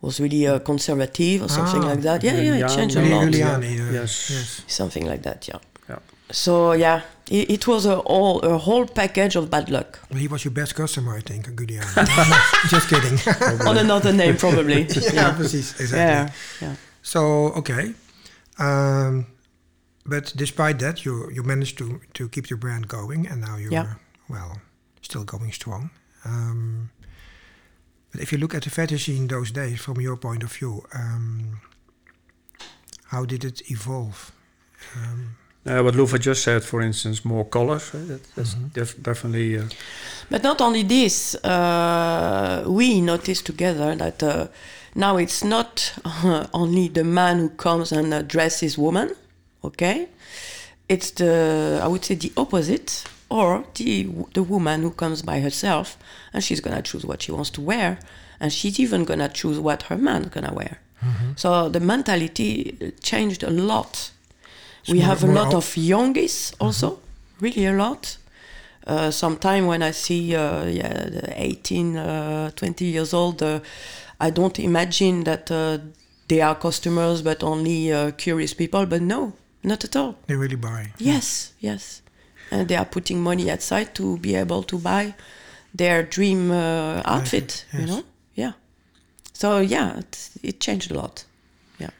[0.01, 2.23] was really uh, conservative or something ah, like that.
[2.23, 3.29] Yeah, yeah, it changed a lot.
[3.29, 4.31] Giuliani, yes.
[4.31, 5.47] yes, something like that.
[5.49, 5.61] Yeah.
[5.89, 5.99] Yeah.
[6.31, 10.01] So yeah, it, it was a whole a whole package of bad luck.
[10.11, 12.69] Well, he was your best customer, I think, Giuliani.
[12.69, 13.19] Just kidding.
[13.69, 14.83] On another name, probably.
[14.91, 15.99] yeah, yeah, precies, exactly.
[15.99, 16.77] Yeah, yeah.
[17.03, 17.95] So okay,
[18.59, 19.27] um,
[20.05, 23.73] but despite that, you you managed to to keep your brand going, and now you're
[23.73, 23.95] yeah.
[24.29, 24.61] well
[25.03, 25.91] still going strong.
[26.25, 26.91] Um,
[28.11, 30.83] but if you look at the fetish in those days, from your point of view,
[30.95, 31.61] um,
[33.11, 34.33] how did it evolve?
[34.97, 37.93] Um, uh, what Luva just said, for instance, more colors.
[37.95, 38.09] Right?
[38.09, 38.73] That, that's mm -hmm.
[38.73, 39.59] def definitely.
[39.59, 39.65] Uh,
[40.31, 44.47] but not only this, uh, we noticed together that uh,
[44.95, 45.95] now it's not
[46.53, 49.11] only the man who comes and uh, dresses woman,
[49.61, 50.09] okay?
[50.89, 55.97] It's the I would say the opposite, or the the woman who comes by herself
[56.33, 57.99] and she's gonna choose what she wants to wear,
[58.39, 60.79] and she's even gonna choose what her man's gonna wear.
[61.03, 61.37] Mm -hmm.
[61.37, 64.16] So the mentality changed a lot
[64.89, 67.45] we have a lot of youngies also, mm-hmm.
[67.45, 68.17] really a lot.
[68.87, 73.61] Uh, Sometimes when I see uh, yeah, 18, uh, 20 years old, uh,
[74.21, 75.79] I don't imagine that uh,
[76.29, 78.87] they are customers but only uh, curious people.
[78.87, 79.33] But no,
[79.65, 80.17] not at all.
[80.29, 80.93] They really buy.
[80.99, 82.03] Yes, yes.
[82.53, 85.15] And they are putting money aside to be able to buy
[85.75, 87.81] their dream outfit, yes.
[87.81, 88.05] you know?
[88.35, 88.53] Yeah.
[89.33, 91.25] So yeah, it, it changed a lot.
[91.81, 91.91] Yeah.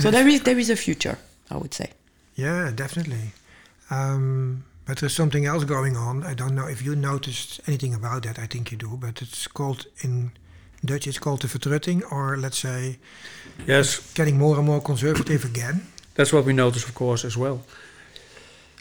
[0.00, 1.18] So there is there is a future,
[1.52, 1.92] I would say.
[2.36, 3.32] Yeah, definitely.
[3.90, 6.22] Um, but there's something else going on.
[6.22, 8.38] I don't know if you noticed anything about that.
[8.38, 10.30] I think you do, but it's called in
[10.84, 11.06] Dutch.
[11.06, 12.98] It's called the vertrutting, or let's say,
[13.66, 15.86] yes, getting more and more conservative again.
[16.14, 17.62] That's what we notice, of course, as well.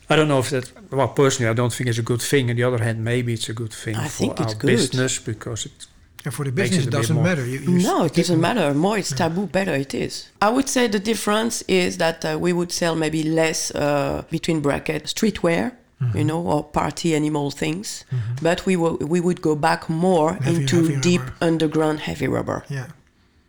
[0.10, 0.72] I don't know if that.
[0.92, 2.50] Well, personally, I don't think it's a good thing.
[2.50, 5.88] On the other hand, maybe it's a good thing I for our business because it
[6.26, 7.46] and for the business, it, doesn't matter.
[7.46, 8.74] You, you no, it doesn't matter.
[8.74, 10.30] More it's taboo, better it is.
[10.42, 14.62] I would say the difference is that uh, we would sell maybe less uh, between
[14.62, 16.18] brackets streetwear, mm-hmm.
[16.18, 18.36] you know, or party animal things, mm-hmm.
[18.42, 21.36] but we will we would go back more heavy, into heavy deep rubber.
[21.42, 22.66] underground heavy rubber.
[22.70, 22.88] Yeah,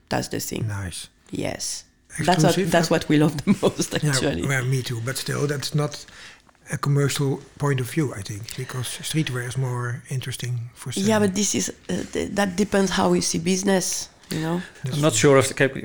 [0.09, 0.69] that's the thing.
[0.69, 1.09] Nice.
[1.31, 1.85] Yes.
[2.19, 4.43] That's what, that's what we love the most, actually.
[4.43, 5.03] Yeah, well, me too.
[5.05, 6.07] But still, that's not
[6.73, 11.05] a commercial point of view, I think, because streetwear is more interesting for some.
[11.07, 14.09] Yeah, but this is uh, th- that depends how you see business.
[14.31, 14.61] You know.
[14.93, 15.77] I'm not sure if the cap-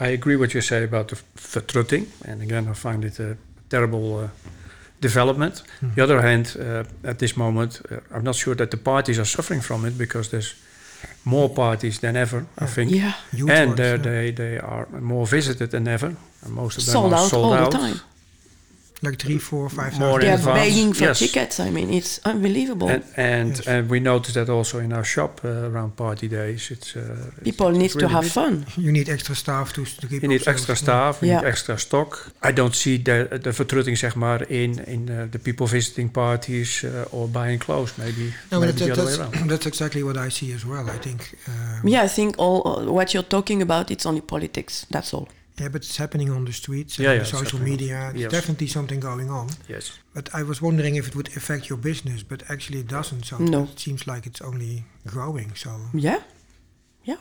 [0.00, 3.36] I I agree what you say about the vertrutting, and again, I find it a
[3.68, 4.28] terrible uh,
[5.00, 5.62] development.
[5.80, 5.90] Hmm.
[5.94, 9.26] The other hand, uh, at this moment, uh, I'm not sure that the parties are
[9.26, 10.54] suffering from it because there's
[11.24, 12.44] more parties than ever.
[12.58, 13.12] I think, Yeah.
[13.32, 13.96] Youth and ones, uh, yeah.
[14.02, 16.06] they they are more visited than ever.
[16.44, 17.70] And most of them Sold are out sold all out.
[17.72, 18.00] the time.
[19.02, 21.18] Like three, four, five More advance, begging for yes.
[21.18, 21.58] tickets.
[21.58, 22.88] I mean, it's unbelievable.
[22.88, 23.66] And and, Yes.
[23.66, 26.68] and we noticed that also in our shop uh, around party days.
[26.70, 27.02] It's uh,
[27.42, 28.64] People it's need to really have fun.
[28.76, 31.40] You need extra staff to, to keep You need extra staff, you Yeah.
[31.40, 32.32] need extra stock.
[32.42, 36.82] I don't see the, the vertrutting zeg maar in, in uh, the people visiting parties
[36.84, 37.92] uh, or buying clothes.
[37.96, 39.48] Maybe, No, maybe but the that, other way around.
[39.50, 40.84] that's exactly what I see as well.
[40.94, 41.20] I think.
[41.48, 44.86] Um, Yeah, I think all uh, what you're talking about it's only politics.
[44.90, 45.28] That's all.
[45.60, 47.96] Yeah, but it's happening on the streets and Yeah, on yeah, the social media.
[48.12, 48.32] There's Yes.
[48.32, 49.48] definitely something going on.
[49.68, 49.90] Yes.
[50.14, 53.24] But I was wondering if it would affect your business, but actually it doesn't.
[53.26, 53.64] So No.
[53.64, 55.54] it seems like it's only growing.
[55.54, 56.20] So, Yeah.
[57.04, 57.18] Yeah.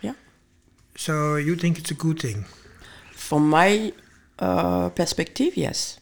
[0.00, 0.14] Yeah.
[0.96, 2.44] So you think it's a good thing?
[3.12, 3.92] From my
[4.38, 5.98] uh, perspective, yes.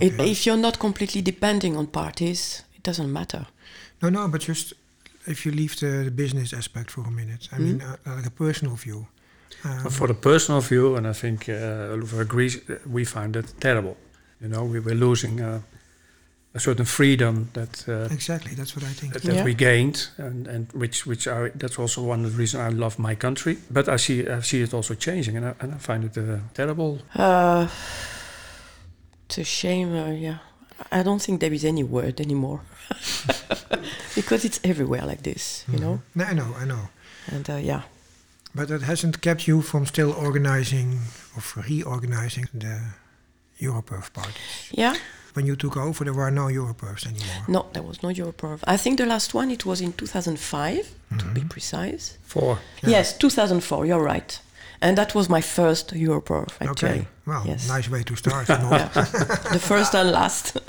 [0.00, 3.46] It, if you're not completely depending on parties, it doesn't matter.
[4.02, 4.74] No, no, but just
[5.26, 7.48] if you leave the, the business aspect for a minute.
[7.52, 9.06] I mean, uh, like a personal view.
[9.62, 13.32] Um, But for the personal view, and I think uh, Luva agrees, uh, we find
[13.34, 13.96] that terrible.
[14.40, 15.60] You know, we were losing uh,
[16.54, 19.12] a certain freedom that uh, exactly, that's what I think.
[19.12, 19.44] that, that Yeah.
[19.44, 22.98] we gained, and, and which which I, that's also one of the reasons I love
[22.98, 23.56] my country.
[23.70, 26.38] But I see I see it also changing, and I, and I find it uh,
[26.52, 26.98] terrible.
[27.14, 27.66] Uh,
[29.26, 29.94] it's a shame.
[29.96, 30.38] Uh, yeah,
[30.92, 32.60] I don't think there is any word anymore
[34.14, 35.64] because it's everywhere like this.
[35.72, 36.88] You know, No, I know, I know.
[37.32, 37.82] and uh, yeah.
[38.54, 41.00] But that hasn't kept you from still organizing
[41.36, 42.80] or reorganizing the
[43.60, 44.70] Europerve parties.
[44.70, 44.94] Yeah.
[45.34, 47.44] When you took over, there were no Europerves anymore.
[47.48, 48.60] No, there was no Europerve.
[48.64, 52.18] I think the last one it was in 2005, to be precise.
[52.22, 53.86] For Yes, 2004.
[53.86, 54.40] You're right,
[54.80, 56.90] and that was my first Europerve actually.
[56.90, 57.68] Okay, well, yes.
[57.68, 58.48] nice way to start.
[58.48, 58.88] Yeah.
[59.52, 60.56] the first and last.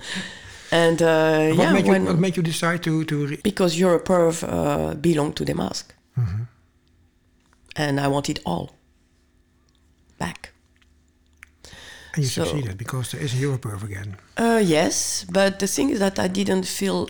[0.72, 3.78] And uh, What, yeah, made you, when, what made you decide to, to re- because
[3.80, 5.84] Europerve uh, belonged to Demask,
[7.76, 8.70] and I want it all
[10.18, 10.52] back.
[12.14, 14.16] and you So- succeeded because there is a Europerve again.
[14.38, 17.10] Uh, yes, but the thing is that I didn't feel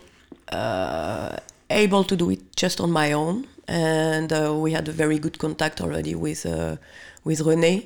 [0.51, 1.37] uh,
[1.69, 5.37] able to do it just on my own, and uh, we had a very good
[5.37, 6.77] contact already with uh,
[7.23, 7.83] with René,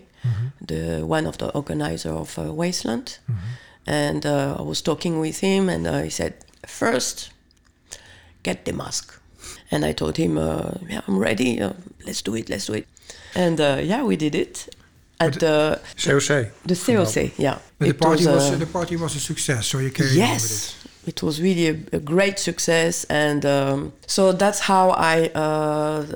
[0.68, 3.20] the one of the organizer of uh, Wasteland,
[3.86, 6.34] and uh, I was talking with him, and uh, he said,
[6.68, 7.32] first,
[8.44, 9.20] get Demask,
[9.72, 11.74] and I told him, uh, yeah, I'm ready, uh,
[12.06, 12.88] let's do it, let's do it,
[13.36, 14.68] and uh, yeah, we did it
[15.20, 16.50] at the COC.
[16.66, 17.58] the COC, yeah.
[17.78, 20.30] But the party was, uh, the party was a success, so you carried on with
[20.30, 21.08] yes it.
[21.08, 25.40] it was really a, a great success and um, so that's how i uh,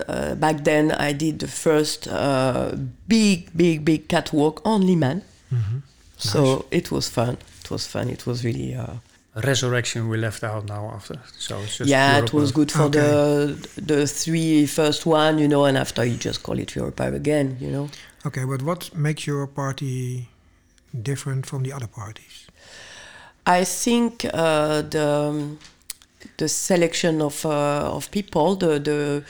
[0.08, 2.72] uh, back then i did the first uh,
[3.08, 5.80] big big big catwalk on liman Mm-hmm.
[6.18, 8.96] so it was fun it was fun it was really uh,
[9.36, 11.20] Resurrection we left out now after.
[11.40, 13.00] So it's just yeah Europe it was good for Okay.
[13.00, 17.58] the the three first one you know and after you just call it Europa again
[17.60, 17.90] you know
[18.26, 20.30] Okay, but what makes your party
[21.02, 22.48] different from the other parties?
[23.46, 25.60] I think uh, the um,
[26.38, 29.24] the selection of uh, of people, the the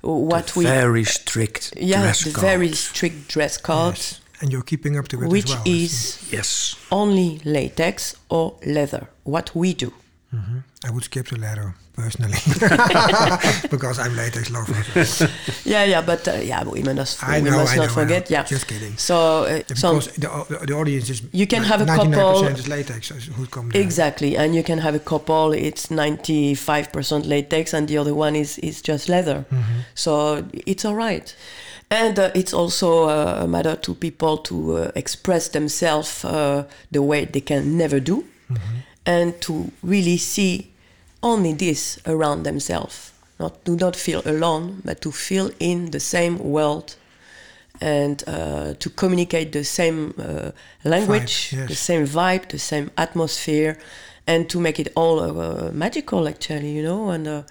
[0.00, 2.44] what The we very strict yeah dress the code.
[2.44, 4.20] very strict dress code, Yes.
[4.40, 5.62] And you're keeping up to it which as well.
[5.66, 6.76] I is Yes.
[6.90, 9.08] only latex or leather.
[9.24, 9.92] What we do.
[10.30, 10.36] see.
[10.86, 12.38] I would skip the leather personally.
[13.70, 14.74] because I'm latex lover.
[15.64, 17.94] Yeah, yeah, but uh, yeah, we must I we know, must I not know, I
[17.94, 18.30] forget.
[18.30, 18.36] know.
[18.36, 18.96] Yeah, Just kidding.
[18.96, 20.28] So, uh, Yeah, so because the,
[20.60, 23.82] the, the audience is You can have a 99% couple- is latex who come there.
[23.82, 25.52] Exactly, and you can have a couple.
[25.52, 29.44] It's ninety five percent latex, and the other one is is just leather.
[29.94, 31.34] So it's all right,
[31.90, 37.02] and uh, it's also uh, a matter to people to uh, express themselves uh, the
[37.02, 38.24] way they can never do,
[39.06, 40.70] and to really see
[41.22, 43.12] only this around themselves.
[43.38, 46.96] Not do not feel alone, but to feel in the same world
[47.80, 50.50] and uh, to communicate the same uh,
[50.84, 51.68] language, Vibe, yes.
[51.68, 53.78] the same vibe, the same atmosphere,
[54.26, 56.26] and to make it all uh, magical.
[56.26, 57.42] Actually, you know, and uh,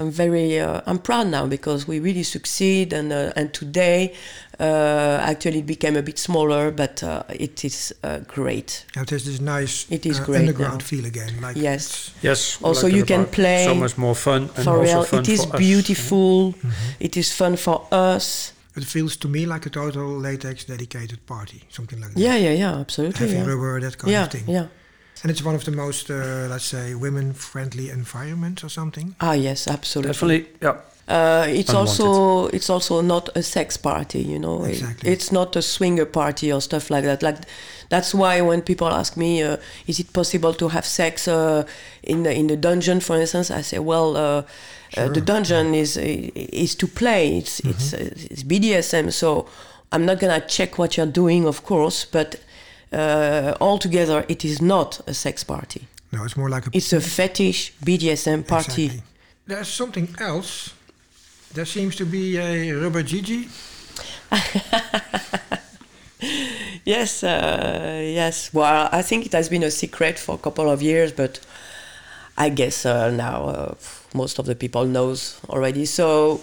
[0.00, 4.14] I'm very, uh, I'm proud now because we really succeed, and uh, and today,
[4.58, 8.86] uh, actually, it became a bit smaller, but uh, it is uh, great.
[8.96, 10.84] Yeah, it has this nice It is uh, great underground now.
[10.86, 11.40] feel again.
[11.40, 12.10] Like Yes.
[12.22, 12.58] Yes.
[12.62, 15.28] Also, like you can play So much more fun and for also real, fun it
[15.28, 15.58] is for us.
[15.58, 16.54] beautiful.
[16.98, 18.52] It is fun for us.
[18.76, 22.20] It feels to me like a total latex dedicated party, something like that.
[22.20, 23.26] Yeah, yeah, yeah, absolutely.
[23.26, 23.46] Heavy yeah.
[23.50, 24.44] rubber, that kind yeah, of thing.
[24.48, 24.66] yeah.
[25.22, 29.14] And it's one of the most, uh, let's say, women-friendly environments or something.
[29.20, 30.12] Ah, yes, absolutely.
[30.12, 30.76] Definitely, yeah.
[31.08, 32.00] Uh, it's Unwanted.
[32.06, 34.64] also it's also not a sex party, you know.
[34.64, 35.10] It- Exactly.
[35.12, 37.20] it's not a swinger party or stuff like that.
[37.22, 37.38] Like
[37.88, 39.56] that's why when people ask me, uh,
[39.88, 41.64] is it possible to have sex uh,
[42.02, 45.24] in the in the dungeon, for instance, I say, well, uh, uh, the Sure.
[45.24, 47.38] dungeon is is to play.
[47.38, 49.10] It's it's uh, it's BDSM.
[49.10, 49.46] So
[49.90, 52.36] I'm not gonna check what you're doing, of course, but
[52.92, 55.88] uh, altogether, it is not a sex party.
[56.12, 58.86] No, it's more like a It's a fetish BDSM party.
[58.86, 59.02] Exactly.
[59.46, 60.74] There's something else.
[61.54, 63.48] There seems to be a rubber Gigi.
[66.84, 68.52] Yes, uh, yes.
[68.52, 71.40] Well, I think it has been a secret for a couple of years, but
[72.36, 73.74] I guess uh, now uh,
[74.14, 75.84] most of the people knows already.
[75.86, 76.40] So,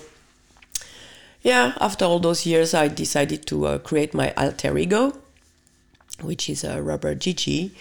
[1.42, 5.14] yeah, after all those years, I decided to uh, create my alter ego,
[6.21, 7.71] which is a Rubber Gigi,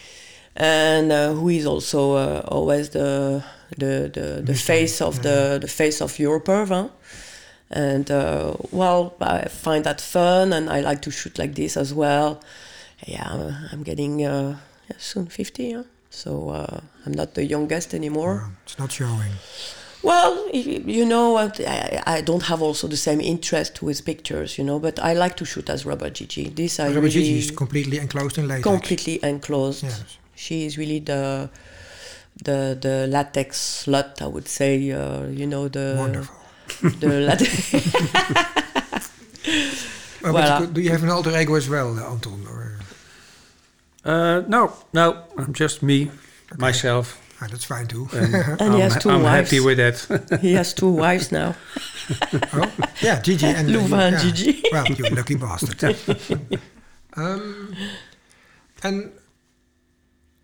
[0.55, 3.42] and uh, who is also uh, always the
[3.79, 6.68] the the, the face of the the face of Europerve.
[6.68, 6.88] Huh?
[7.70, 11.92] and uh, well i find that fun and i like to shoot like this as
[11.92, 12.40] well
[13.07, 14.57] yeah i'm, getting uh,
[14.88, 15.83] yeah, soon 50 yeah?
[16.09, 19.33] so uh, i'm not the youngest anymore Um, it's not showing.
[20.11, 21.51] Well you know I,
[22.16, 25.45] I don't have also the same interest with pictures you know but i like to
[25.53, 28.62] shoot as rubber gigi this i rubber really Gigi is completely enclosed in latex.
[28.73, 30.05] completely enclosed Yes.
[30.42, 31.51] she is really the
[32.49, 33.49] the the latex
[33.85, 36.37] slut i would say uh, you know the Wonderful.
[37.03, 37.53] the latex
[40.25, 40.61] Oh, but Voilà.
[40.61, 42.40] you do you have an alter ego as well, uh, Anton?
[42.53, 42.62] Or,
[44.05, 45.07] Uh, no, no,
[45.38, 46.11] I'm just me,
[46.59, 47.07] myself.
[47.40, 48.09] Ah, that's fine too.
[48.12, 49.51] And, And he I'm, has two I'm wives.
[49.51, 50.38] happy with that.
[50.40, 51.55] he has two wives now
[52.53, 54.20] oh, yeah, Gigi and Louvain yeah.
[54.20, 54.62] and Gigi.
[54.72, 55.96] well, you lucky bastard.
[57.16, 57.75] um,
[58.83, 59.12] and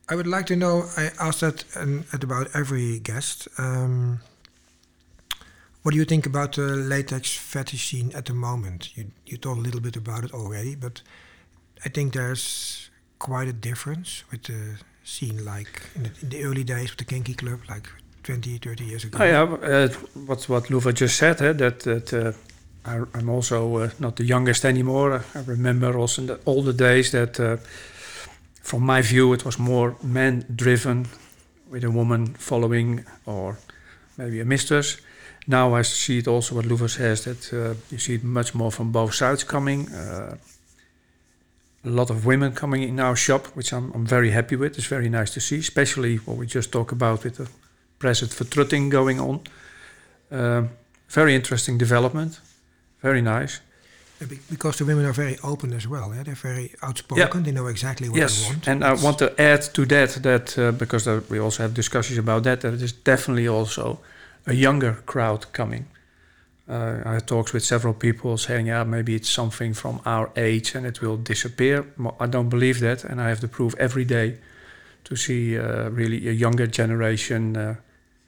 [0.09, 0.89] I would like to know.
[0.97, 3.49] I asked that um, at about every guest.
[3.59, 4.21] Um,
[5.83, 8.97] what do you think about the latex fetish scene at the moment?
[8.97, 11.03] You you told a little bit about it already, but
[11.85, 16.65] I think there's quite a difference with the scene, like in the, in the early
[16.65, 17.89] days with the kinky club, like
[18.23, 19.19] 20, 30 years ago.
[19.21, 19.89] Oh, yeah, uh,
[20.27, 22.33] what what Luva just said, eh, that that uh,
[22.85, 25.25] I, I'm also uh, not the youngest anymore.
[25.35, 27.57] I remember also in the older days that, uh,
[28.63, 31.07] from my view, it was more man-driven,
[31.71, 33.57] with a woman following or
[34.17, 34.99] maybe a mistress.
[35.47, 38.71] Now I see it also what Luva says that uh, you see it much more
[38.71, 39.89] from both sides coming.
[41.85, 44.79] Uh, a lot of women coming in our shop, which I'm, I'm very happy with.
[44.79, 47.49] It's very nice to see, especially what we just talked about with the
[47.99, 49.41] present for vertrutting going on.
[50.31, 50.71] Um,
[51.09, 52.41] very interesting development.
[53.01, 53.61] Very nice.
[54.49, 56.15] Because the women are very open as well.
[56.15, 56.23] Yeah?
[56.23, 57.43] They're very outspoken.
[57.43, 58.69] They know exactly what they yes, want.
[58.69, 62.19] and I want to add to that that uh, because there, we also have discussions
[62.19, 63.99] about that, that it is definitely also
[64.47, 65.87] a younger crowd coming.
[66.73, 70.87] Uh, I talks with several people saying, yeah, maybe it's something from our age and
[70.87, 71.85] it will disappear.
[72.19, 74.39] I don't believe that, and I have the proof every day
[75.05, 77.75] to see uh, really a younger generation uh,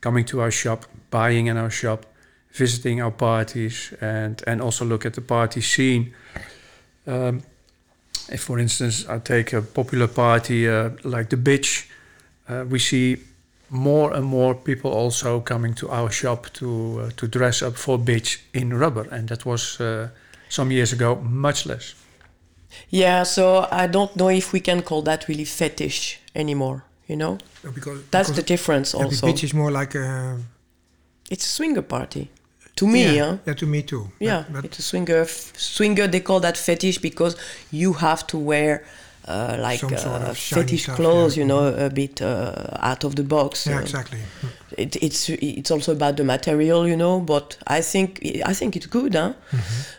[0.02, 2.04] coming to our shop, buying in our shop,
[2.52, 6.12] visiting our parties, and and also look at the party scene.
[7.06, 7.42] Um,
[8.28, 11.88] if, for instance, I take a popular party uh, like the Bitch,
[12.48, 13.16] uh, we see
[13.70, 17.98] more and more people also coming to our shop to uh, to dress up for
[17.98, 20.08] Bitch in rubber, and that was uh,
[20.48, 21.94] some years ago much less.
[22.90, 27.38] Yeah, so I don't know if we can call that really fetish anymore, you know?
[27.62, 29.26] No, because That's because the difference yeah, also.
[29.26, 30.38] Beach is more like a
[31.30, 32.30] It's a swinger party.
[32.76, 33.36] To me, yeah, huh?
[33.46, 34.10] yeah, to me too.
[34.18, 35.18] Yeah, but, it's a swinger.
[35.18, 37.36] F- swinger, they call that fetish because
[37.70, 38.84] you have to wear
[39.28, 41.42] like Some sort uh, of fetish clothes, yeah.
[41.42, 43.66] you know, a bit uh, out of the box.
[43.66, 44.18] yeah, uh, exactly.
[44.78, 47.20] It, it's it's also about the material, you know.
[47.20, 49.32] But I think I think it's good, huh?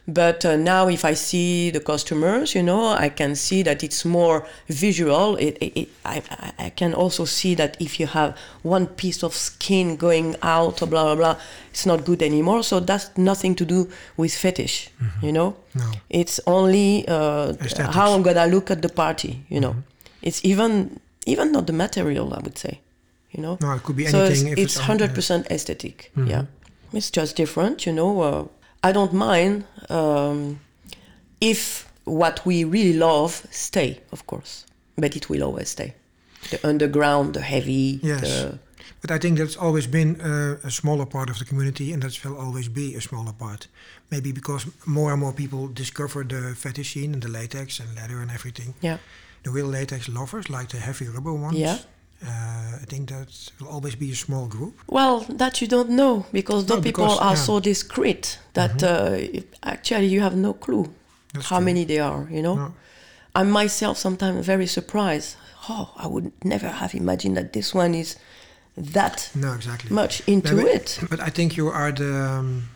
[0.08, 4.06] But uh, now, if I see the customers, you know, I can see that it's
[4.06, 5.36] more visual.
[5.38, 9.24] It, it, it I, I- I can also see that if you have one piece
[9.24, 11.36] of skin going out, or blah blah blah,
[11.72, 12.64] it's not good anymore.
[12.64, 14.90] So that's nothing to do with fetish,
[15.22, 15.56] you know.
[15.76, 15.92] No.
[16.10, 17.54] It's only uh,
[17.94, 19.76] how I'm gonna look at the party, you know.
[20.22, 22.80] It's even even not the material, I would say,
[23.36, 24.48] you know No, it could be so anything.
[24.54, 25.16] it's, it's hundred yeah.
[25.16, 26.12] percent aesthetic.
[26.16, 26.46] Yeah,
[26.94, 28.22] it's just different, you know.
[28.22, 28.44] Uh,
[28.88, 30.60] I don't mind um,
[31.42, 34.66] if what we really love stay, of course,
[34.98, 35.94] but it will always stay.
[36.52, 38.22] The underground, the heavy, Yes.
[38.22, 38.60] the
[39.02, 42.24] But I think that's always been uh, a smaller part of the community, and that
[42.24, 43.68] will always be a smaller part.
[44.12, 48.22] Maybe because more and more people discover the fetish scene and the latex and leather
[48.22, 48.74] and everything.
[48.82, 48.98] Yeah.
[49.44, 51.58] The real latex lovers, like the heavy rubber ones.
[51.58, 51.78] Yeah.
[52.86, 53.28] I think that
[53.60, 54.74] will always be a small group.
[54.88, 57.46] Well, that you don't know because No, the people because, are yeah.
[57.46, 59.18] so discreet that uh,
[59.64, 60.86] actually you have no clue
[61.34, 61.66] That's how true.
[61.66, 62.28] many there are.
[62.30, 62.74] You know, No.
[63.34, 65.36] I'm myself sometimes very surprised.
[65.70, 68.18] Oh, I would never have imagined that this one is
[68.78, 69.90] that No, exactly.
[69.92, 71.00] much into but, it.
[71.10, 72.70] But I think you are the um,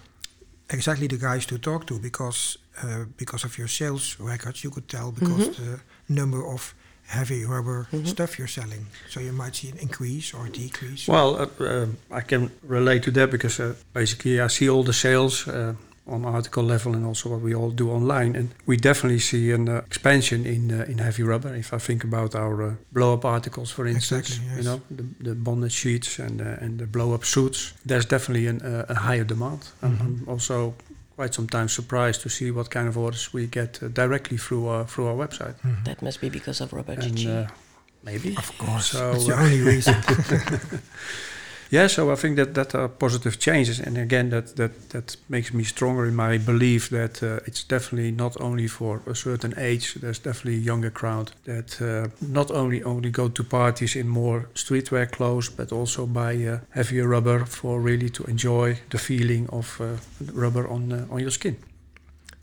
[0.69, 4.87] exactly the guys to talk to because uh, because of your sales records, you could
[4.87, 5.63] tell because Mm-hmm.
[5.71, 6.73] the number of
[7.09, 8.85] heavy rubber stuff you're selling.
[9.09, 11.07] So you might see an increase or decrease.
[11.11, 14.93] Well, uh, um I can relate to that because uh, basically I see all the
[14.93, 15.73] sales uh,
[16.05, 19.67] on article level and also what we all do online, and we definitely see an
[19.69, 21.55] uh, expansion in uh, in heavy rubber.
[21.55, 24.57] If I think about our uh, blow-up articles, for instance, Exactly, yes.
[24.57, 28.61] you know the, the bonded sheets and uh, and the blow-up suits, there's definitely an,
[28.61, 29.59] uh, a higher demand.
[29.83, 30.05] I'm- Mm-hmm.
[30.05, 30.73] I'm also
[31.19, 34.85] quite sometimes surprised to see what kind of orders we get uh, directly through our
[34.85, 37.29] through our website, That must be because of Robert and Gigi.
[37.29, 37.47] uh,
[38.03, 39.95] maybe of course, So, that's the uh, only reason.
[41.71, 45.53] Yeah, so I think that that are positive changes, and again, that that that makes
[45.53, 49.93] me stronger in my belief that uh, it's definitely not only for a certain age.
[49.93, 54.49] There's definitely a younger crowd that uh, not only only go to parties in more
[54.55, 59.79] streetwear clothes, but also buy uh, heavier rubber for really to enjoy the feeling of
[59.79, 59.97] uh,
[60.33, 61.55] rubber on uh, on your skin.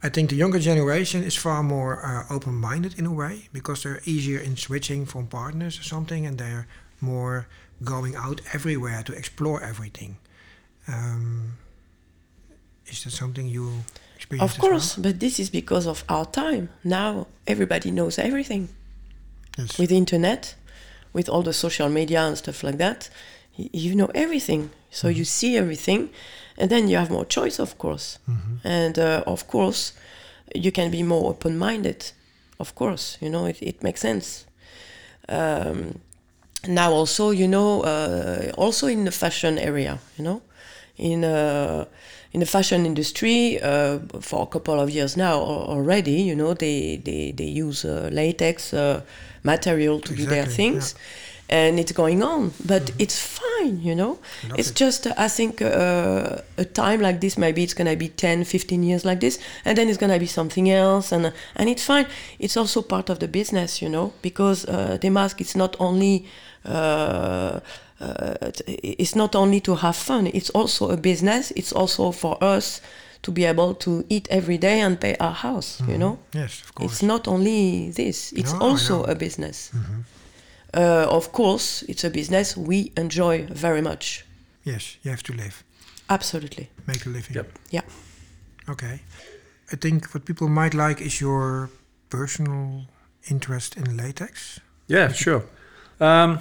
[0.05, 4.03] I think the younger generation is far more uh, open-minded in a way because they're
[4.05, 6.66] easier in switching from partners or something, and they're
[7.01, 7.47] more
[7.84, 10.16] going out everywhere to explore everything.
[10.88, 11.59] Um,
[12.86, 13.84] is that something you
[14.14, 14.53] experience?
[14.53, 16.68] Of course, but this is because of our time.
[16.84, 18.68] Now everybody knows everything.
[19.59, 19.78] Yes.
[19.78, 20.55] With the internet,
[21.12, 23.11] with all the social media and stuff like that,
[23.57, 24.70] you know everything.
[24.90, 26.11] So you see everything,
[26.57, 28.18] and then you have more choice, of course.
[28.64, 29.92] And uh, of course,
[30.55, 32.12] you can be more open-minded.
[32.59, 34.47] Of course, you know it, it makes sense.
[35.28, 36.01] Um,
[36.69, 40.43] now also, you know, uh, also in the fashion area, you know,
[40.97, 41.85] in uh,
[42.33, 46.97] in the fashion industry uh, for a couple of years now already, you know, they
[47.05, 49.01] they, they use uh, latex uh,
[49.43, 50.95] material to do their Exactly, things.
[51.49, 53.03] And it's going on, but Mm-hmm.
[53.03, 54.19] it's fine, you know.
[54.49, 54.75] Love it's it.
[54.85, 58.43] just, uh, I think, uh, a time like this, maybe it's going to be 10,
[58.45, 61.85] 15 years like this, and then it's going to be something else, and, and it's
[61.85, 62.07] fine.
[62.41, 66.27] It's also part of the business, you know, because uh, Demask is not only
[69.01, 72.81] it's not only to have fun it's also a business it's also for us
[73.23, 76.75] to be able to eat every day and pay our house you know Yes, of
[76.75, 76.93] course.
[76.93, 79.03] it's not only this it's No, I also know.
[79.03, 79.12] Mm-hmm.
[79.12, 79.71] a business
[80.75, 84.25] uh, of course it's a business we enjoy very much
[84.64, 85.62] yes, you have to live,
[86.09, 87.35] absolutely make a living.
[87.37, 87.47] Yep.
[87.71, 87.83] yeah
[88.69, 89.01] Okay.
[89.73, 91.71] I think what people might like is your
[92.11, 92.87] personal
[93.31, 94.61] interest in latex.
[94.89, 95.43] Yeah, sure.
[96.01, 96.39] Um,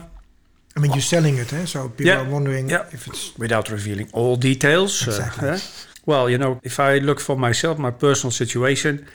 [0.77, 1.65] I mean, you're selling it, eh?
[1.65, 2.85] so people Yeah, are wondering yeah.
[2.91, 5.07] if it's without revealing all details.
[5.07, 5.49] uh, Exactly.
[5.49, 5.59] eh?
[6.05, 9.05] well, you know, if I look for myself, my personal situation,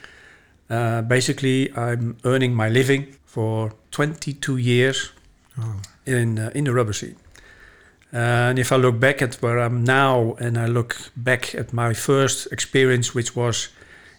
[0.70, 5.12] uh, basically, I'm earning my living for 22 years
[5.58, 7.16] oh, in uh, in the rubber scene.
[8.12, 11.94] and if I look back at where I'm now, and I look back at my
[11.94, 13.68] first experience, which was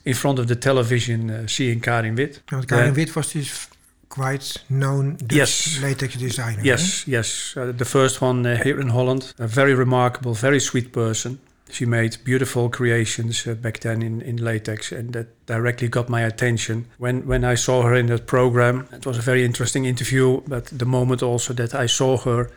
[0.06, 2.39] in front of the television, uh, seeing Karin Witt.
[2.52, 3.68] now Karin then- Witt was this
[4.12, 5.80] quite known Dutch Yes.
[5.82, 6.62] latex designer.
[6.64, 7.55] Yes, yes.
[7.57, 9.34] Uh, the first one uh, here in Holland.
[9.39, 11.39] A very remarkable, very sweet person.
[11.70, 16.22] She made beautiful creations uh, back then in, in latex, and that directly got my
[16.26, 16.86] attention.
[16.97, 20.41] When when I saw her in that program, it was a very interesting interview.
[20.47, 22.49] But the moment also that I saw her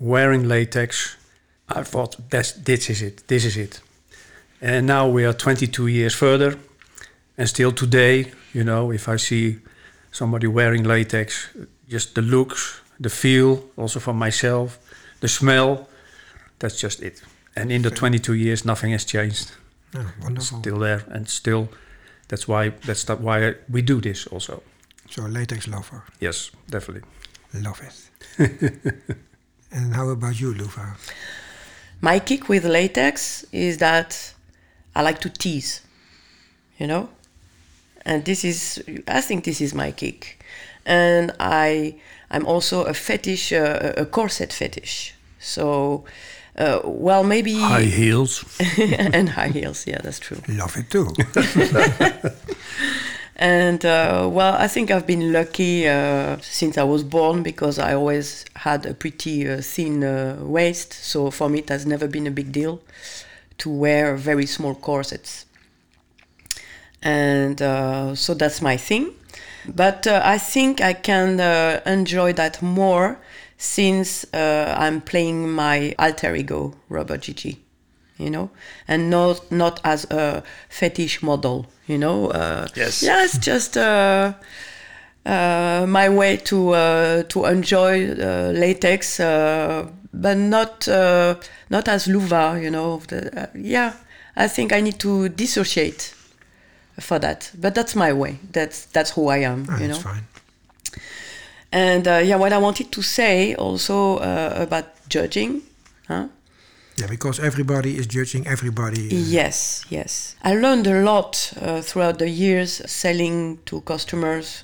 [0.00, 1.16] wearing latex,
[1.68, 3.22] I thought, That's, this is it.
[3.26, 3.82] This is it.
[4.60, 6.56] And now we are 22 years further,
[7.36, 9.58] and still today, you know, if I see
[10.14, 11.48] somebody wearing latex,
[11.88, 14.78] just the looks, the feel, also for myself,
[15.20, 15.88] the smell,
[16.58, 17.22] that's just it.
[17.56, 19.52] And in the 22 years, nothing has changed.
[19.94, 20.58] Oh, wonderful.
[20.58, 21.68] Still there, and still,
[22.28, 24.62] that's why that's that why we do this also.
[25.10, 26.02] So latex lover.
[26.20, 27.08] Yes, definitely.
[27.52, 27.94] Love it.
[29.70, 30.96] and how about you, Luva?
[32.00, 34.34] my kick with latex is that
[34.94, 35.80] I like to tease,
[36.78, 37.08] you know,
[38.04, 40.44] and this is I think this is my kick,
[40.86, 41.96] and I
[42.30, 45.14] I'm also a fetish uh, a corset fetish.
[45.38, 46.04] So,
[46.56, 48.44] uh, well maybe High heels.
[48.78, 49.86] and high heels.
[49.86, 50.38] Yeah, that's true.
[50.48, 51.12] Love it too.
[53.36, 57.94] And uh, well, I think I've been lucky uh, since I was born because I
[57.94, 60.92] always had a pretty uh, thin uh, waist.
[60.92, 62.80] So for me, it has never been a big deal
[63.58, 65.46] to wear very small corsets.
[67.04, 69.12] And uh, so that's my thing.
[69.66, 73.18] But uh, I think I can uh, enjoy that more
[73.56, 77.62] since uh, I'm playing my alter ego, Rubber Gigi,
[78.18, 78.50] you know,
[78.88, 82.28] and not not as a fetish model, you know.
[82.30, 83.02] Uh, Yes.
[83.02, 84.32] Yeah, it's just uh,
[85.26, 91.36] uh, my way to uh, to enjoy uh, latex, uh, but not uh,
[91.70, 93.00] not as Louva, you know.
[93.08, 93.92] The, yeah,
[94.36, 96.14] I think I need to dissociate
[97.00, 98.38] for that, but that's my way.
[98.52, 100.10] That's that's who I am, Oh, you that's know.
[100.12, 100.24] fine.
[101.72, 105.62] And uh, yeah, what I wanted to say also uh, about judging,
[106.08, 106.28] huh?
[106.96, 109.08] Yeah, because everybody is judging everybody.
[109.08, 110.36] uh, Yes, yes.
[110.44, 114.62] I learned a lot uh, throughout the years selling to customers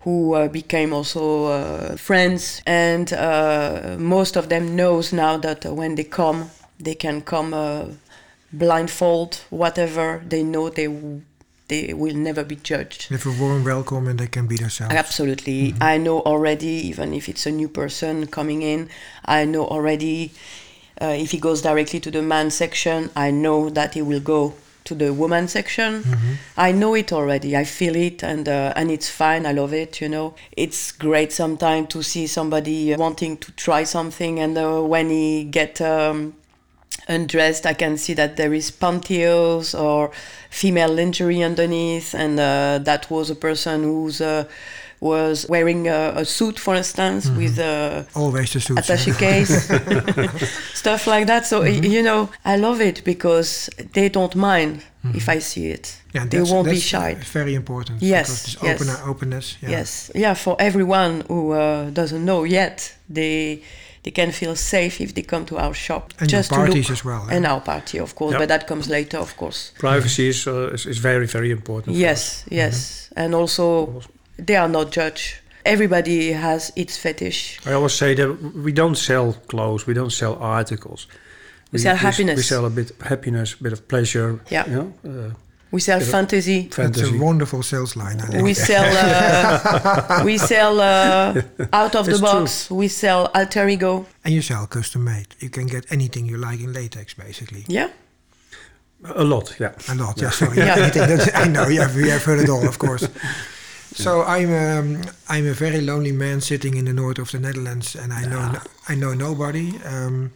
[0.00, 5.94] who uh, became also uh, friends, and uh, most of them knows now that when
[5.94, 7.84] they come, they can come uh,
[8.52, 10.20] blindfold, whatever.
[10.28, 10.88] They know they
[11.72, 13.08] they will never be judged.
[13.08, 14.94] They have a warm welcome and they can be themselves.
[14.94, 15.74] Absolutely.
[15.80, 18.90] I know already, even if it's a new person coming in,
[19.24, 20.32] I know already
[21.00, 24.54] uh, if he goes directly to the man section, I know that he will go
[24.84, 26.04] to the woman section.
[26.56, 27.56] I know it already.
[27.56, 29.46] I feel it, and uh, and it's fine.
[29.46, 30.00] I love it.
[30.00, 35.08] You know, it's great sometimes to see somebody wanting to try something, and uh, when
[35.08, 36.34] he get um,
[37.08, 40.10] undressed, I can see that there is pantyhose or
[40.50, 44.44] female lingerie underneath, and uh, that was a person who's uh,
[45.00, 48.88] was wearing a, a suit, for instance, with a Always the suits.
[48.88, 49.68] attaché case,
[50.74, 51.44] stuff like that.
[51.46, 54.84] So y- you know, I love it because they don't mind
[55.14, 55.98] if I see it.
[56.14, 57.14] Yeah, they won't be shy.
[57.32, 58.00] very important.
[58.02, 58.80] Yes, because this yes.
[58.80, 59.56] open, openness.
[59.60, 59.70] Yeah.
[59.70, 60.34] Yes, yeah.
[60.34, 63.62] For everyone who uh, doesn't know yet, they
[64.04, 66.12] they can feel safe if they come to our shop.
[66.20, 66.98] And your just to parties look.
[66.98, 67.26] as well.
[67.30, 67.36] eh?
[67.36, 68.40] And our party, of course, Yep.
[68.40, 69.72] but that comes later, of course.
[69.78, 71.86] Privacy is, uh, is, is very, very important.
[71.96, 71.98] for us.
[71.98, 74.02] Yes, yes, and also
[74.38, 75.36] they are not judged.
[75.64, 77.60] Everybody has its fetish.
[77.66, 78.28] I always say that
[78.64, 81.06] we don't sell clothes, we don't sell articles.
[81.72, 82.36] We sell happiness.
[82.36, 84.40] We sell a bit of happiness, a bit of pleasure.
[84.50, 84.66] Yeah.
[84.68, 85.34] You know, uh,
[85.72, 86.68] We sell Bit of- fantasy.
[86.68, 88.20] That's a wonderful sales line.
[88.20, 88.42] I.
[88.42, 91.42] We sell uh, we sell uh,
[91.72, 92.70] out of the It's box.
[92.70, 94.06] We sell alter ego.
[94.24, 95.28] and you sell custom made.
[95.40, 97.64] You can get anything you like in latex, basically.
[97.68, 97.88] Yeah.
[99.04, 99.72] a lot, yeah.
[99.88, 100.20] A lot.
[100.20, 100.58] Yeah, sorry.
[100.58, 100.74] Yeah.
[100.86, 101.68] I, think that's, I know.
[101.68, 103.08] Yeah, we have heard it all, of course.
[103.94, 107.94] So I'm um, I'm a very lonely man sitting in the north of the Netherlands,
[107.94, 108.62] and I know Yeah.
[108.88, 109.76] I know nobody.
[109.84, 110.30] Um,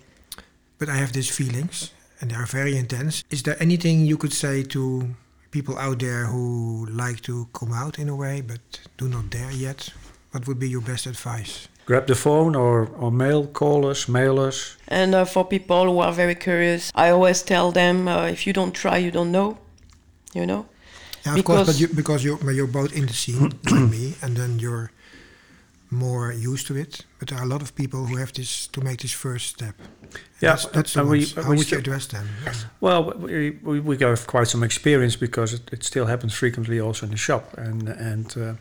[0.79, 3.25] but I have these feelings, and they are very intense.
[3.31, 5.09] Is there anything you could say to
[5.51, 8.61] people out there who like to come out in a way but
[8.99, 9.91] do not dare yet?
[10.33, 11.69] What would be your best advice?
[11.87, 14.77] Grab the phone or, or mail, call us, mail us.
[14.89, 18.53] And uh, for people who are very curious, I always tell them uh, if you
[18.53, 19.59] don't try, you don't know.
[20.35, 20.67] You know.
[21.25, 23.91] Yeah, of course, but Because- you, because you're but you're both in the scene like
[23.91, 24.91] me, and then you're
[25.91, 27.05] more used to it.
[27.19, 29.75] But there are a lot of people who have this to make this first step.
[30.41, 32.29] Yeah, that's, that's the we- How we would you address them?
[32.81, 37.07] Well, we, we, we have quite some experience because it, it still happens frequently also
[37.07, 37.55] in the shop.
[37.57, 38.55] And, and uh,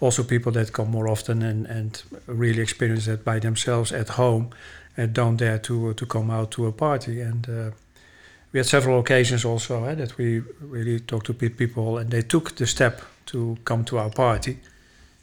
[0.00, 4.50] also people that come more often and, and really experience that by themselves at home
[4.96, 7.20] and don't dare to, to come out to a party.
[7.20, 7.70] And uh,
[8.52, 12.56] we had several occasions also eh, that we really talked to people and they took
[12.56, 14.58] the step to come to our party.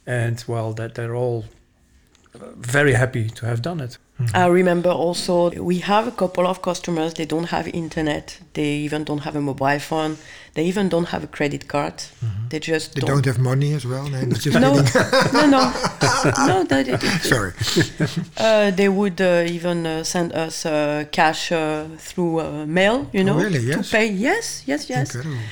[0.06, 1.44] And well, that they're all
[2.34, 3.98] uh, very happy to have done it.
[4.34, 7.14] I remember also we have a couple of customers.
[7.14, 8.38] They don't have internet.
[8.52, 10.16] They even don't have a mobile phone.
[10.54, 11.94] They even don't have a credit card.
[12.50, 14.08] They just They don't have money as well.
[14.08, 14.60] No, just no,
[15.32, 15.72] no, no,
[16.46, 16.64] no.
[16.64, 17.52] They, they, Sorry.
[18.36, 23.08] uh, they would uh, even uh, send us uh, cash uh, through uh, mail.
[23.12, 23.60] You know, really?
[23.60, 23.88] yes.
[23.90, 24.06] to pay.
[24.06, 25.14] Yes, yes, yes.
[25.14, 25.42] Incredible.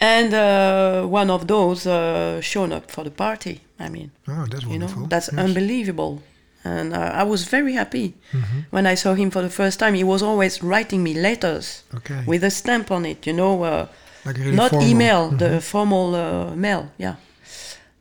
[0.00, 3.60] And uh, one of those uh, shown up for the party.
[3.78, 5.38] I mean, Oh, that's you know, that's Yes.
[5.44, 6.22] unbelievable.
[6.64, 8.64] And uh, I was very happy Mhm.
[8.70, 9.94] when I saw him for the first time.
[9.94, 12.22] He was always writing me letters Okay.
[12.26, 13.26] with a stamp on it.
[13.26, 13.86] You know, uh,
[14.24, 14.88] like really not formal.
[14.90, 15.38] email, Mhm.
[15.38, 16.90] the formal uh, mail.
[16.98, 17.14] Yeah.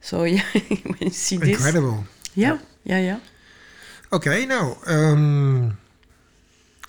[0.01, 0.43] So yeah,
[0.85, 2.05] when you see this, Incredible.
[2.35, 3.19] yeah, yeah, yeah.
[4.11, 5.77] Okay, now, um,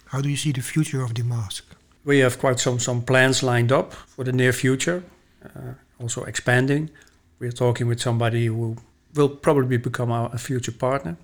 [0.06, 1.62] how do you see the future of Demask?
[2.04, 5.02] We have quite some, some plans lined up for the near future,
[5.44, 6.90] uh, also expanding.
[7.40, 8.76] We're talking with somebody who
[9.14, 11.16] will probably become our a future partner.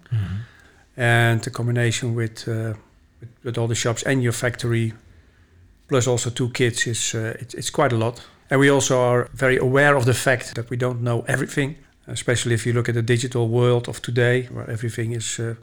[0.96, 2.74] And the combination with, uh,
[3.20, 4.92] with, with all the shops and your factory,
[5.88, 8.22] plus also two kids, is uh, it, it's quite a lot.
[8.50, 12.54] And we also are very aware of the fact that we don't know everything, especially
[12.54, 15.54] if you look at the digital world of today, where everything is uh,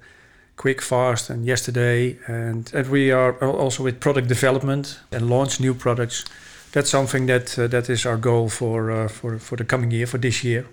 [0.58, 2.18] quick, fast, and yesterday.
[2.28, 6.26] And, and we are also with product development and launch new products.
[6.72, 10.08] That's something that uh, that is our goal for uh, for for the coming year,
[10.08, 10.66] for this year.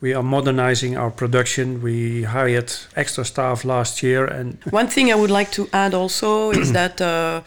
[0.00, 1.80] We are modernizing our production.
[1.80, 6.50] We hired extra staff last year, and One thing I would like to add also
[6.50, 7.42] is that uh,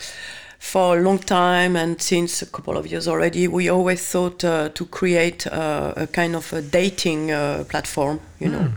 [0.59, 4.69] for a long time and since a couple of years already, we always thought uh,
[4.69, 8.71] to create uh, a kind of a dating uh, platform, you know.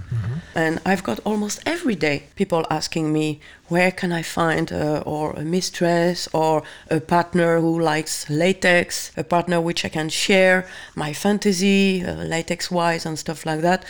[0.54, 5.32] And I've got almost every day people asking me where can I find uh, or
[5.32, 11.12] a mistress or a partner who likes latex, a partner which I can share my
[11.12, 13.84] fantasy, uh, latex wise and stuff like that.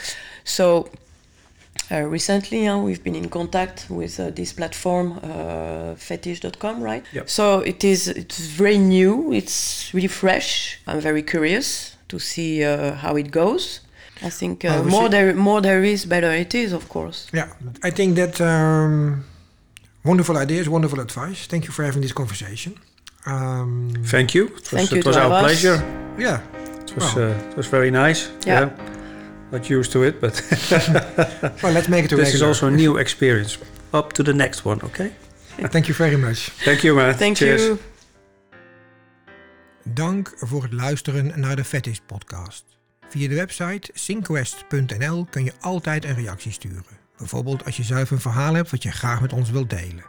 [0.44, 0.90] So
[1.92, 7.04] uh, recently, uh, we've been in contact with uh, this platform, uh, fetish.com, right?
[7.12, 7.28] Yep.
[7.28, 9.32] So it is it's very new.
[9.32, 10.78] It's really fresh.
[10.86, 13.80] I'm very curious to see uh, how it goes.
[14.26, 17.26] I think uh, more there more there is, better it is, of course.
[17.32, 17.48] Yeah,
[17.88, 19.24] I think that um,
[20.02, 21.46] wonderful ideas, wonderful advice.
[21.46, 22.72] Thank you for having this conversation.
[23.26, 24.44] Um, thank you.
[24.46, 25.42] It was, Thank you it was to our us.
[25.42, 25.82] pleasure.
[26.18, 26.38] yeah,
[26.82, 27.30] It was Well.
[27.30, 28.28] uh, it was very nice.
[28.46, 28.68] Yeah.
[29.52, 30.42] Not used to it, but
[31.62, 32.46] well, let's make it a this is regular.
[32.48, 33.58] also a new experience.
[33.92, 35.10] Up to the next one, okay?
[35.70, 36.38] Thank you very much.
[36.64, 37.14] Thank you, man.
[37.14, 37.60] Thank Cheers.
[37.62, 37.78] you.
[39.84, 42.64] Dank voor het luisteren naar de Fetish podcast.
[43.10, 46.98] Via de website synquest.nl kun je altijd een reactie sturen.
[47.16, 50.04] Bijvoorbeeld als je zelf een verhaal hebt wat je graag met ons wilt delen.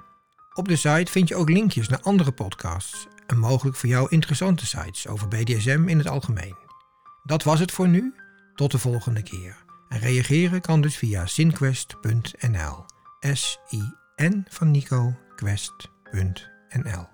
[0.53, 4.65] Op de site vind je ook linkjes naar andere podcasts en mogelijk voor jou interessante
[4.65, 6.55] sites over BDSM in het algemeen.
[7.23, 8.13] Dat was het voor nu.
[8.55, 9.63] Tot de volgende keer.
[9.89, 12.85] En reageren kan dus via synquest.nl.
[13.19, 17.10] S-I-N van Nico, quest.nl.